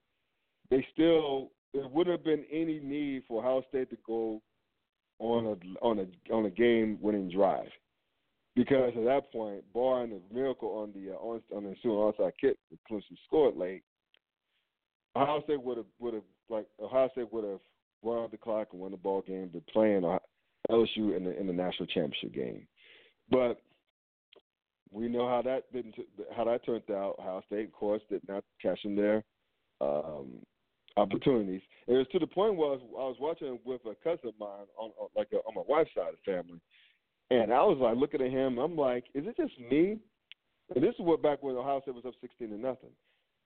[0.70, 4.42] They still there wouldn't have been any need for Ohio State to go
[5.18, 7.68] on a on a on a game winning drive
[8.54, 12.32] because at that point, barring a miracle on the uh, on on the ensuing onside
[12.40, 13.82] kick, the Clemson scored late.
[15.16, 17.60] Ohio State would have would have like Ohio State would have
[18.02, 20.02] run out the clock and won the ball game to playing
[20.70, 22.66] LSU in the in the national championship game.
[23.30, 23.60] But
[24.90, 25.94] we know how that didn't
[26.36, 27.16] how that turned out.
[27.18, 29.24] Ohio State, of course, did not cash in there.
[29.80, 30.28] um,
[30.97, 31.62] opportunities.
[31.86, 34.34] It was to the point where I was, I was watching with a cousin of
[34.38, 36.61] mine on, like a, on my wife's side of the family,
[37.30, 38.59] and I was like looking at him.
[38.59, 39.99] I'm like, is it just me?
[40.74, 42.90] And this is what back when Ohio State was up sixteen to nothing.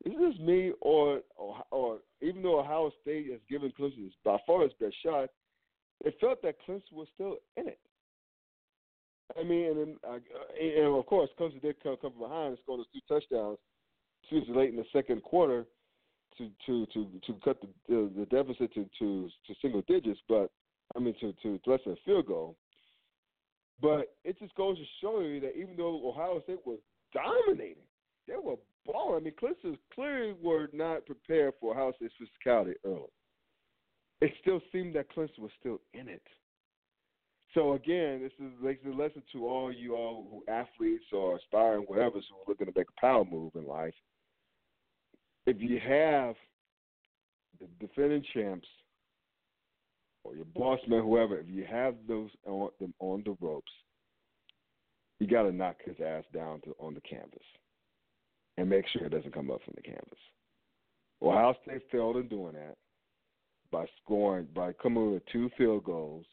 [0.04, 4.36] Is it just me, or, or or even though Ohio State has given Clemson by
[4.46, 5.30] far its best shot,
[6.04, 7.80] it felt that Clemson was still in it.
[9.36, 10.18] I mean, and, then, uh,
[10.60, 13.58] and of course, Clemson did come, come from behind and score those two touchdowns,
[14.30, 15.66] too late in the second quarter
[16.38, 20.50] to to to to cut the the, deficit to, to to single digits, but
[20.94, 22.56] I mean to to less than a field goal.
[23.80, 26.78] But it just goes to show you that even though Ohio State was
[27.12, 27.82] dominating,
[28.26, 28.56] they were
[28.86, 29.16] balling.
[29.16, 33.10] I mean, Clemson clearly were not prepared for Ohio State's physicality early.
[34.22, 36.22] It still seemed that Clemson was still in it.
[37.52, 41.82] So again, this is like a lesson to all you all who athletes or aspiring
[41.82, 43.94] whatever who are looking to make a power move in life.
[45.46, 46.34] If you have
[47.60, 48.66] the defending champs
[50.24, 53.72] or your boss man, whoever, if you have those on them on the ropes,
[55.20, 57.44] you got to knock his ass down to on the canvas
[58.58, 60.18] and make sure it doesn't come up from the canvas.
[61.22, 62.76] Ohio State failed in doing that
[63.70, 66.26] by scoring by coming with two field goals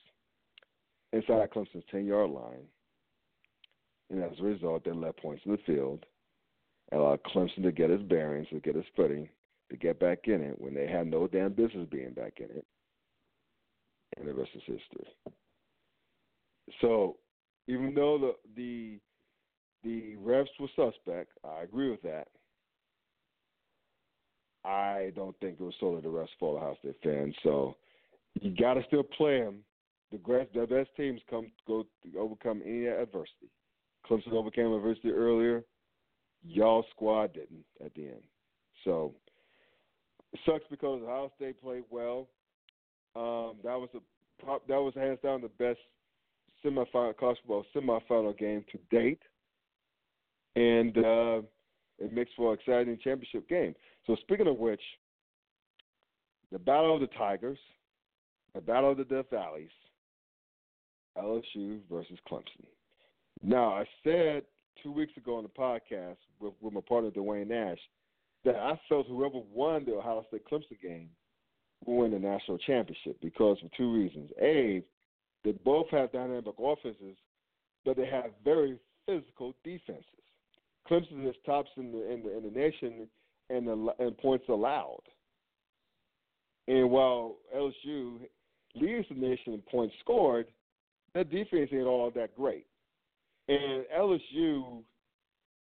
[1.13, 2.65] inside Clemson's ten yard line.
[4.09, 6.05] And as a result, they left points in the field,
[6.93, 9.29] allowed Clemson to get his bearings, to get his footing,
[9.69, 12.65] to get back in it when they had no damn business being back in it
[14.17, 15.07] and the rest is history.
[16.81, 17.17] So,
[17.67, 18.99] even though the the
[19.83, 22.27] the refs were suspect, I agree with that.
[24.65, 27.35] I don't think it was solely the refs' fault, Ohio State fans.
[27.43, 27.75] So,
[28.39, 29.57] you got to still play them.
[30.11, 33.49] The best, the best teams come go to overcome any adversity.
[34.09, 35.63] Clemson overcame adversity earlier.
[36.45, 38.23] Y'all squad didn't at the end.
[38.83, 39.13] So,
[40.33, 42.27] It sucks because Ohio State played well.
[43.15, 43.99] Um, that was a
[44.67, 45.79] that was hands down the best
[46.65, 47.37] semifinal college
[47.75, 49.21] semifinal game to date,
[50.55, 51.41] and uh,
[51.99, 53.75] it makes for an exciting championship game.
[54.07, 54.81] So speaking of which,
[56.51, 57.59] the Battle of the Tigers,
[58.53, 59.69] the Battle of the Death Valleys,
[61.17, 62.65] LSU versus Clemson.
[63.41, 64.43] Now I said
[64.81, 67.79] two weeks ago on the podcast with, with my partner Dwayne Nash
[68.45, 71.09] that I felt whoever won the Ohio State Clemson game
[71.85, 74.31] will win the national championship because for two reasons.
[74.41, 74.83] A,
[75.43, 77.17] they both have dynamic offenses,
[77.85, 80.05] but they have very physical defenses.
[80.89, 83.07] Clemson is tops in the in the, in the nation
[83.49, 85.01] in, the, in points allowed,
[86.67, 88.19] and while LSU
[88.75, 90.47] leads the nation in points scored,
[91.13, 92.65] their defense ain't all that great.
[93.47, 94.83] And LSU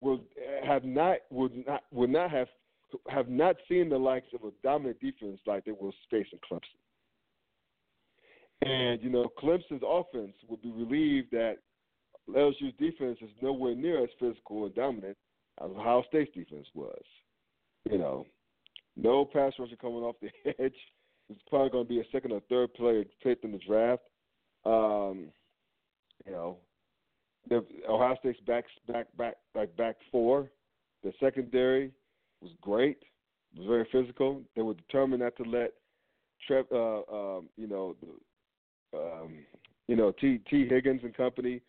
[0.02, 0.22] will
[0.66, 2.48] have not would not would not have
[3.10, 6.62] have not seen the likes of a dominant defense like they will face in Clemson.
[8.62, 11.58] And you know, Clemson's offense would be relieved that
[12.30, 15.18] LSU's defense is nowhere near as physical and dominant
[15.62, 17.04] as Ohio State's defense was.
[17.90, 18.26] You know,
[18.96, 20.76] no pass rusher coming off the edge.
[21.30, 24.04] It's probably going to be a second or third player picked in the draft.
[24.64, 25.30] Um,
[26.26, 26.58] you know,
[27.50, 30.50] the Ohio State's back back back like back four.
[31.04, 31.92] The secondary
[32.42, 32.98] was great.
[33.56, 34.42] Was very physical.
[34.56, 35.74] They were determined not to let
[36.48, 37.96] Trev, uh, um, you know,
[38.94, 39.40] um,
[39.88, 41.62] you know T Tee Higgins and company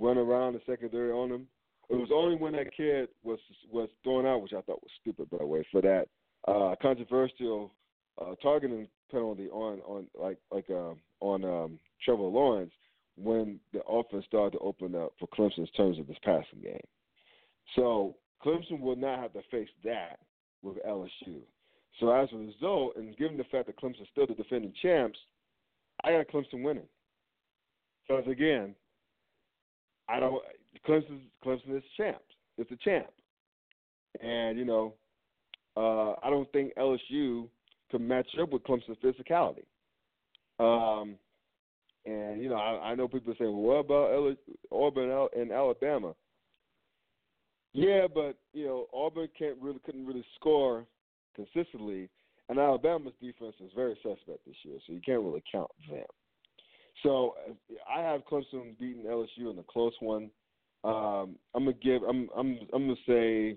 [0.00, 1.46] run around the secondary on them.
[1.90, 3.38] It was only when that kid was
[3.70, 6.06] was thrown out, which I thought was stupid, by the way, for that
[6.46, 7.72] uh, controversial
[8.20, 12.72] uh, targeting penalty on on like like uh, on um, Trevor Lawrence
[13.22, 16.80] when the offense started to open up for Clemson in terms of this passing game.
[17.76, 20.18] So Clemson will not have to face that
[20.62, 21.40] with LSU.
[22.00, 25.18] So as a result, and given the fact that Clemson is still the defending champs,
[26.04, 26.88] I got Clemson winning.
[28.06, 28.74] Because again,
[30.08, 30.42] I don't.
[30.86, 32.18] Clemson, Clemson is champ.
[32.56, 33.08] It's a champ,
[34.22, 34.94] and you know,
[35.76, 37.48] uh, I don't think LSU
[37.90, 39.64] can match up with Clemson's physicality.
[40.60, 41.16] Um,
[42.08, 44.36] and you know, I, I know people say, "Well, what about
[44.72, 46.14] Auburn and Alabama?"
[47.74, 50.86] Yeah, but you know Auburn can't really couldn't really score
[51.36, 52.08] consistently,
[52.48, 56.04] and Alabama's defense is very suspect this year, so you can't really count them.
[57.02, 57.34] So
[57.94, 60.30] I have Clemson beating LSU in a close one.
[60.84, 62.02] Um, I'm gonna give.
[62.02, 62.28] I'm.
[62.36, 62.58] I'm.
[62.72, 63.56] I'm gonna say.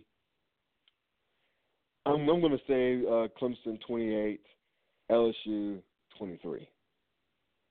[2.05, 2.27] I'm.
[2.27, 4.41] I'm gonna say uh, Clemson 28,
[5.09, 5.81] LSU
[6.17, 6.67] 23,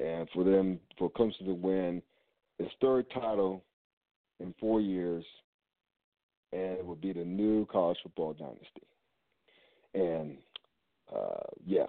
[0.01, 2.03] and for them for Clemson to win
[2.59, 3.63] its third title
[4.41, 5.25] in four years
[6.53, 8.87] and it would be the new college football dynasty.
[9.95, 10.39] And
[11.15, 11.87] uh, yeah,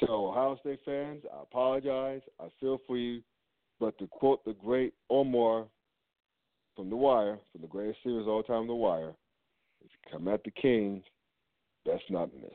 [0.00, 2.20] so Ohio State fans, I apologize.
[2.40, 3.22] I feel for you,
[3.80, 5.64] but to quote the great Omar
[6.76, 9.14] from The Wire, from the greatest series of all time, The Wire,
[9.84, 11.02] if you come at the king,
[11.84, 12.50] best not miss.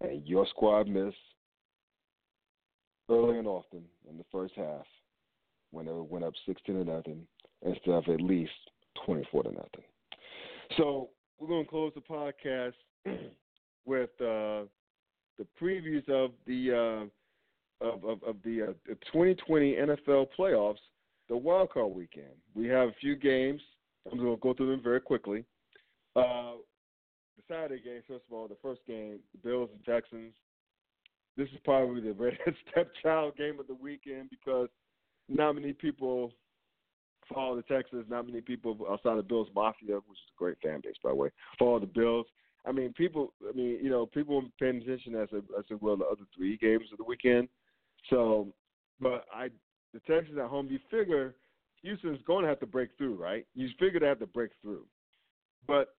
[0.00, 1.16] And your squad missed
[3.08, 4.86] early and often in the first half
[5.70, 7.26] when they went up 16 to nothing
[7.62, 8.52] instead of at least
[9.04, 9.84] 24 to nothing.
[10.76, 12.72] So we're going to close the podcast
[13.84, 14.66] with uh,
[15.38, 17.06] the previews of the uh,
[17.80, 20.78] of, of, of, the, uh, 2020 NFL playoffs,
[21.28, 22.32] the wild card weekend.
[22.54, 23.60] We have a few games.
[24.10, 25.44] I'm going to go through them very quickly.
[26.14, 26.54] Uh,
[27.36, 30.32] the Saturday game, first of all, the first game, the Bills and Texans.
[31.36, 34.68] This is probably the redhead stepchild game of the weekend because
[35.28, 36.32] not many people
[37.32, 38.06] follow the Texans.
[38.08, 41.16] Not many people outside of Bills Mafia, which is a great fan base, by the
[41.16, 42.26] way, follow the Bills.
[42.66, 43.32] I mean, people.
[43.48, 46.86] I mean, you know, people paying attention as a, as well the other three games
[46.92, 47.48] of the weekend.
[48.10, 48.48] So,
[49.00, 49.48] but I,
[49.92, 51.34] the Texans at home, you figure
[51.82, 53.46] Houston's going to have to break through, right?
[53.54, 54.84] You figure they have to break through,
[55.66, 55.94] but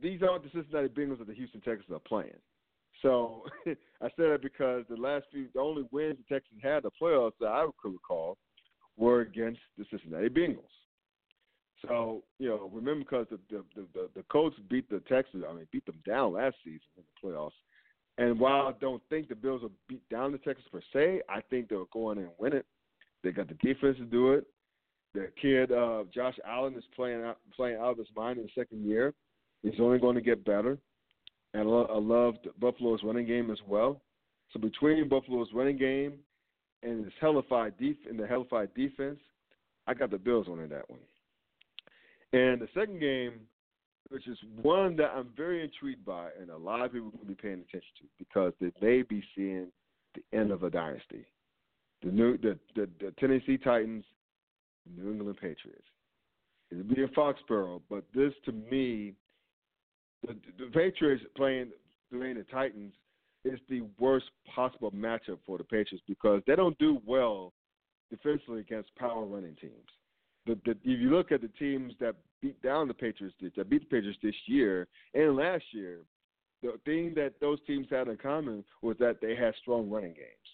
[0.00, 2.30] these aren't the Cincinnati Bengals that the Houston Texans are playing.
[3.02, 6.90] So I say that because the last few, the only wins the Texans had the
[7.00, 8.38] playoffs that I could recall
[8.96, 10.62] were against the Cincinnati Bengals.
[11.86, 15.66] So you know, remember because the the, the the Colts beat the Texans, I mean,
[15.72, 17.50] beat them down last season in the playoffs.
[18.18, 21.40] And while I don't think the Bills will beat down the Texans per se, I
[21.50, 22.66] think they'll go in and win it.
[23.24, 24.44] They got the defense to do it.
[25.14, 28.50] The kid uh, Josh Allen is playing out playing out of his mind in the
[28.60, 29.12] second year.
[29.62, 30.78] He's only going to get better.
[31.54, 34.00] And I, lo- I loved Buffalo's running game as well.
[34.52, 36.14] So between Buffalo's running game
[36.82, 39.18] and his hellified def- in the hellified defense,
[39.86, 41.00] I got the Bills winning that one.
[42.32, 43.40] And the second game,
[44.08, 47.34] which is one that I'm very intrigued by, and a lot of people will be
[47.34, 49.68] paying attention to because they may be seeing
[50.14, 51.24] the end of a dynasty.
[52.02, 54.04] The new the the, the Tennessee Titans,
[54.96, 55.86] New England Patriots.
[56.70, 59.14] It'll be in Foxborough, but this to me,
[60.26, 61.70] the, the Patriots playing
[62.12, 62.92] playing the Titans
[63.44, 67.52] is the worst possible matchup for the Patriots because they don't do well
[68.10, 69.72] defensively against power running teams.
[70.46, 73.88] The, the, if you look at the teams that beat down the Patriots, that beat
[73.88, 76.00] the Patriots this year and last year,
[76.62, 80.48] the thing that those teams had in common was that they had strong running games,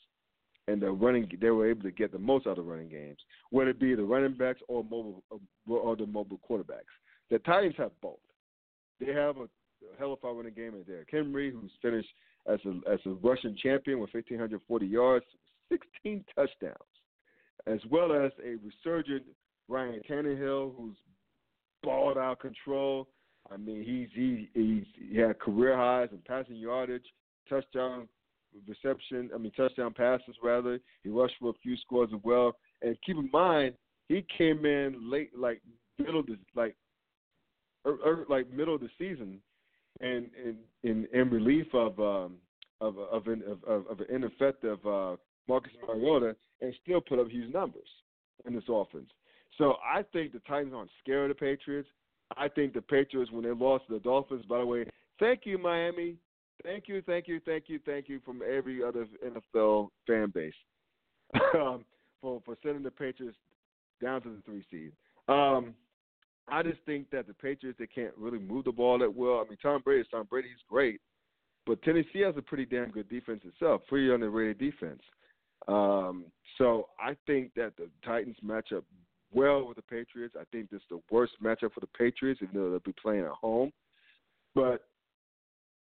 [0.67, 3.19] and the running they were able to get the most out of running games,
[3.51, 5.23] whether it be the running backs or mobile
[5.69, 6.95] or the mobile quarterbacks.
[7.31, 8.17] The Titans have both.
[9.01, 9.49] They have a
[9.99, 11.05] hell if I win a game in there.
[11.11, 12.09] Henry, who's finished
[12.47, 15.27] as a as a rushing champion with 1,540 yards,
[15.71, 16.77] 16 touchdowns,
[17.67, 19.25] as well as a resurgent
[19.69, 20.97] Ryan Tannehill, who's
[21.83, 23.09] balled out control.
[23.51, 27.05] I mean, he's he he's he had career highs in passing yardage,
[27.49, 28.09] touchdown
[28.67, 29.31] reception.
[29.35, 30.79] I mean, touchdown passes rather.
[31.03, 32.57] He rushed for a few scores as well.
[32.83, 33.75] And keep in mind,
[34.09, 35.61] he came in late, like
[35.99, 36.23] middle
[36.55, 36.77] like,
[37.87, 39.41] er, er, like middle of the season,
[40.01, 42.37] and in in, in relief of um
[42.81, 45.17] of of an of, of an ineffective uh,
[45.49, 47.89] Marcus Mariota, and still put up huge numbers
[48.47, 49.11] in this offense.
[49.57, 51.89] So I think the Titans aren't scared of the Patriots.
[52.37, 54.85] I think the Patriots, when they lost to the Dolphins, by the way,
[55.19, 56.17] thank you, Miami.
[56.63, 60.53] Thank you, thank you, thank you, thank you from every other NFL fan base
[61.55, 61.85] um,
[62.21, 63.37] for for sending the Patriots
[64.03, 64.93] down to the three seed.
[65.29, 65.75] Um,
[66.51, 69.45] I just think that the Patriots they can't really move the ball that well.
[69.45, 71.01] I mean, Tom Brady, Tom Brady's great,
[71.67, 75.03] but Tennessee has a pretty damn good defense itself, pretty underrated defense.
[75.67, 76.27] Um,
[76.57, 78.85] so I think that the Titans match up
[79.33, 80.35] well with the Patriots.
[80.39, 83.25] I think this is the worst matchup for the Patriots, even though they'll be playing
[83.25, 83.73] at home.
[84.55, 84.87] But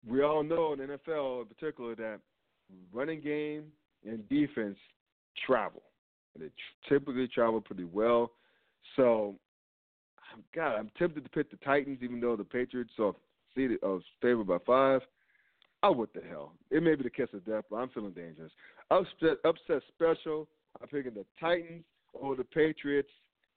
[0.07, 2.21] we all know in NFL in particular that
[2.93, 3.65] running game
[4.05, 4.77] and defense
[5.47, 5.83] travel.
[6.39, 6.51] They
[6.89, 8.33] typically travel pretty well.
[8.97, 9.37] So,
[10.55, 13.15] God, I'm tempted to pick the Titans, even though the Patriots are
[13.55, 15.01] seated, are favored by five.
[15.83, 16.53] Oh, what the hell?
[16.71, 18.53] It may be the kiss of death, but I'm feeling dangerous.
[18.91, 20.49] Upset, upset special.
[20.81, 21.85] I'm picking the Titans
[22.21, 23.11] over the Patriots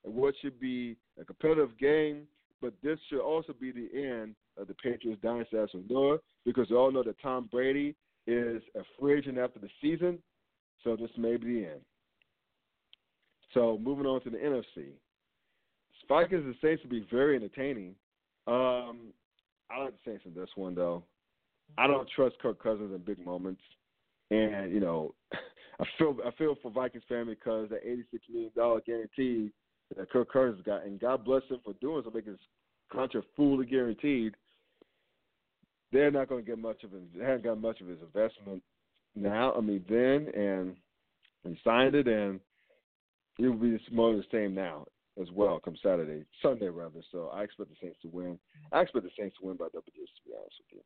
[0.04, 2.22] and what should be a competitive game.
[2.60, 6.24] But this should also be the end of the Patriots dynasty as we know it,
[6.44, 7.94] because we all know that Tom Brady
[8.26, 10.18] is a free agent after the season.
[10.82, 11.80] So this may be the end.
[13.54, 14.88] So moving on to the NFC.
[16.08, 17.94] Vikings and Saints will be very entertaining.
[18.46, 19.12] Um,
[19.70, 21.02] I like the Saints in this one though.
[21.78, 23.62] I don't trust Kirk Cousins in big moments,
[24.30, 25.14] and you know,
[25.80, 29.50] I feel I feel for Vikings fan because that eighty six million dollar guarantee
[29.96, 32.40] that Kirk Cousins got, and God bless him for doing so, making his
[32.92, 34.34] contract fully guaranteed.
[35.92, 37.16] They're not going to get much of it.
[37.16, 38.62] They haven't got much of his investment
[39.14, 39.52] now.
[39.54, 40.76] I mean, then and
[41.44, 42.40] he signed it, and
[43.38, 44.86] it will be more of the same now
[45.20, 45.58] as well.
[45.58, 47.00] Come Saturday, Sunday rather.
[47.12, 48.38] So I expect the Saints to win.
[48.72, 50.12] I expect the Saints to win by double digits.
[50.16, 50.80] To be honest with you.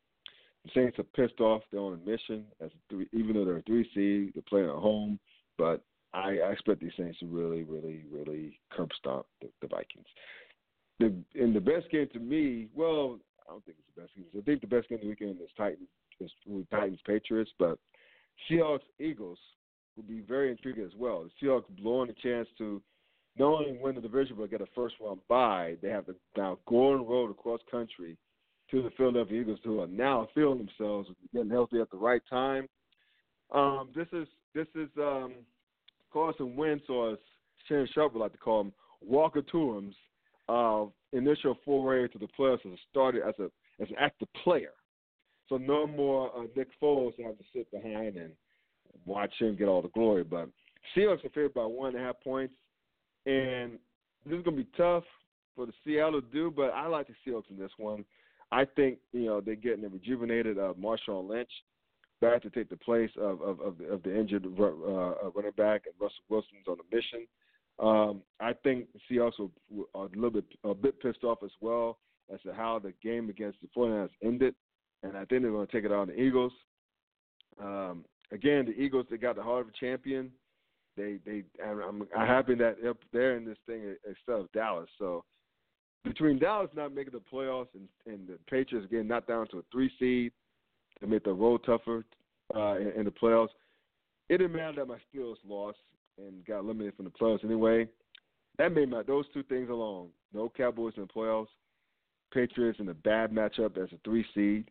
[0.64, 1.62] The Saints are pissed off.
[1.70, 4.32] They're on a mission as three, even though they're a three seed.
[4.34, 5.18] They're playing at home,
[5.56, 10.06] but I, I expect these Saints to really, really, really curb stomp the, the Vikings.
[10.98, 13.18] The in the best game to me, well,
[13.48, 14.26] I don't think it's the best game.
[14.36, 15.88] I think the best game of the weekend is Titans,
[16.20, 16.30] is
[16.70, 17.78] Titans Patriots, but
[18.50, 19.38] Seahawks Eagles
[19.96, 21.24] will be very intriguing as well.
[21.24, 22.82] The Seahawks blowing a chance to
[23.38, 25.76] not when the division will get a first round bye.
[25.82, 28.16] They have to now go road across country
[28.70, 32.68] to the Philadelphia Eagles, who are now feeling themselves getting healthy at the right time.
[33.52, 35.34] Um, this is this is um,
[36.12, 37.16] Carson Wentz, or
[37.66, 39.94] Shannon Sharpe would like to call him, Walker Toombs,
[40.48, 43.44] uh, initial foray to the playoffs as started as a
[43.82, 44.72] as an active player.
[45.48, 48.32] So no more uh, Nick Foles to have to sit behind and
[49.04, 50.22] watch him get all the glory.
[50.22, 50.48] But
[50.96, 52.54] Seahawks are favored by one and a half points,
[53.26, 53.78] and
[54.26, 55.04] this is going to be tough
[55.56, 56.52] for the Seattle to do.
[56.54, 58.04] But I like the Seahawks in this one.
[58.52, 61.50] I think you know they're getting a rejuvenated uh, Marshawn Lynch
[62.20, 65.52] back to take the place of of, of, the, of the injured uh, uh, running
[65.56, 67.26] back, and Russell Wilson's on a mission.
[67.78, 69.40] Um, I think the Seahawks
[69.94, 71.98] are a little bit a bit pissed off as well
[72.32, 74.54] as to how the game against the 49ers ended,
[75.02, 76.52] and I think they're going to take it out on the Eagles.
[77.60, 80.30] Um, again, the Eagles they got the heart of a champion.
[80.96, 82.76] They they I'm, I'm happy that
[83.12, 84.88] they're in this thing instead of Dallas.
[84.98, 85.24] So
[86.04, 89.62] between Dallas not making the playoffs and, and the Patriots getting knocked down to a
[89.70, 90.32] three seed,
[91.00, 92.04] to make the road tougher
[92.54, 93.48] uh, in, in the playoffs.
[94.28, 95.78] It didn't matter that my Steelers lost
[96.18, 97.88] and got eliminated from the playoffs anyway.
[98.58, 100.08] That made my those two things alone.
[100.32, 101.48] No Cowboys in the playoffs.
[102.32, 104.70] Patriots in a bad matchup as a three seed.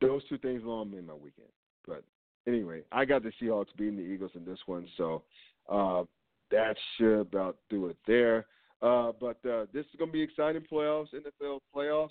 [0.00, 1.48] Those two things alone made my weekend.
[1.86, 2.04] But
[2.46, 5.22] anyway, I got the Seahawks beating the Eagles in this one, so
[5.68, 6.04] uh,
[6.50, 8.46] that should about do it there.
[8.82, 12.10] Uh, but uh, this is going to be exciting playoffs, NFL playoffs,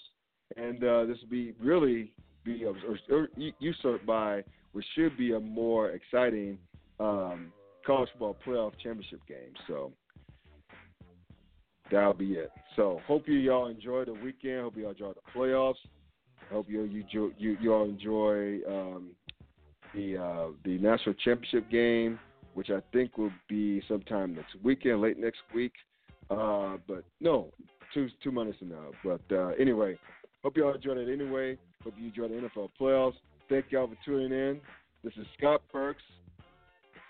[0.55, 2.11] and uh, this will be really
[2.43, 2.65] be
[3.59, 6.57] usurped by what should be a more exciting
[6.99, 7.51] um,
[7.86, 9.53] college football playoff championship game.
[9.67, 9.91] So
[11.91, 12.51] that'll be it.
[12.75, 14.61] So hope you y'all enjoy the weekend.
[14.61, 15.75] Hope you all enjoy the playoffs.
[16.51, 19.11] Hope you you you you all enjoy um,
[19.93, 22.19] the uh, the national championship game,
[22.53, 25.73] which I think will be sometime next weekend, late next week.
[26.29, 27.49] Uh, but no,
[27.93, 28.91] two two months from now.
[29.03, 29.97] But uh, anyway,
[30.43, 31.57] hope you all enjoyed it anyway.
[31.83, 33.15] Hope you enjoyed the NFL playoffs.
[33.49, 34.61] Thank y'all for tuning in.
[35.03, 36.01] This is Scott Perks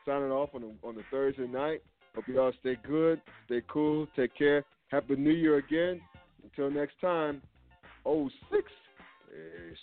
[0.05, 1.81] signing off on the, on the Thursday night.
[2.15, 4.63] Hope you all stay good, stay cool, take care.
[4.89, 6.01] Happy New Year again.
[6.43, 7.41] Until next time,
[8.05, 8.31] 06.
[8.51, 9.77] Peace.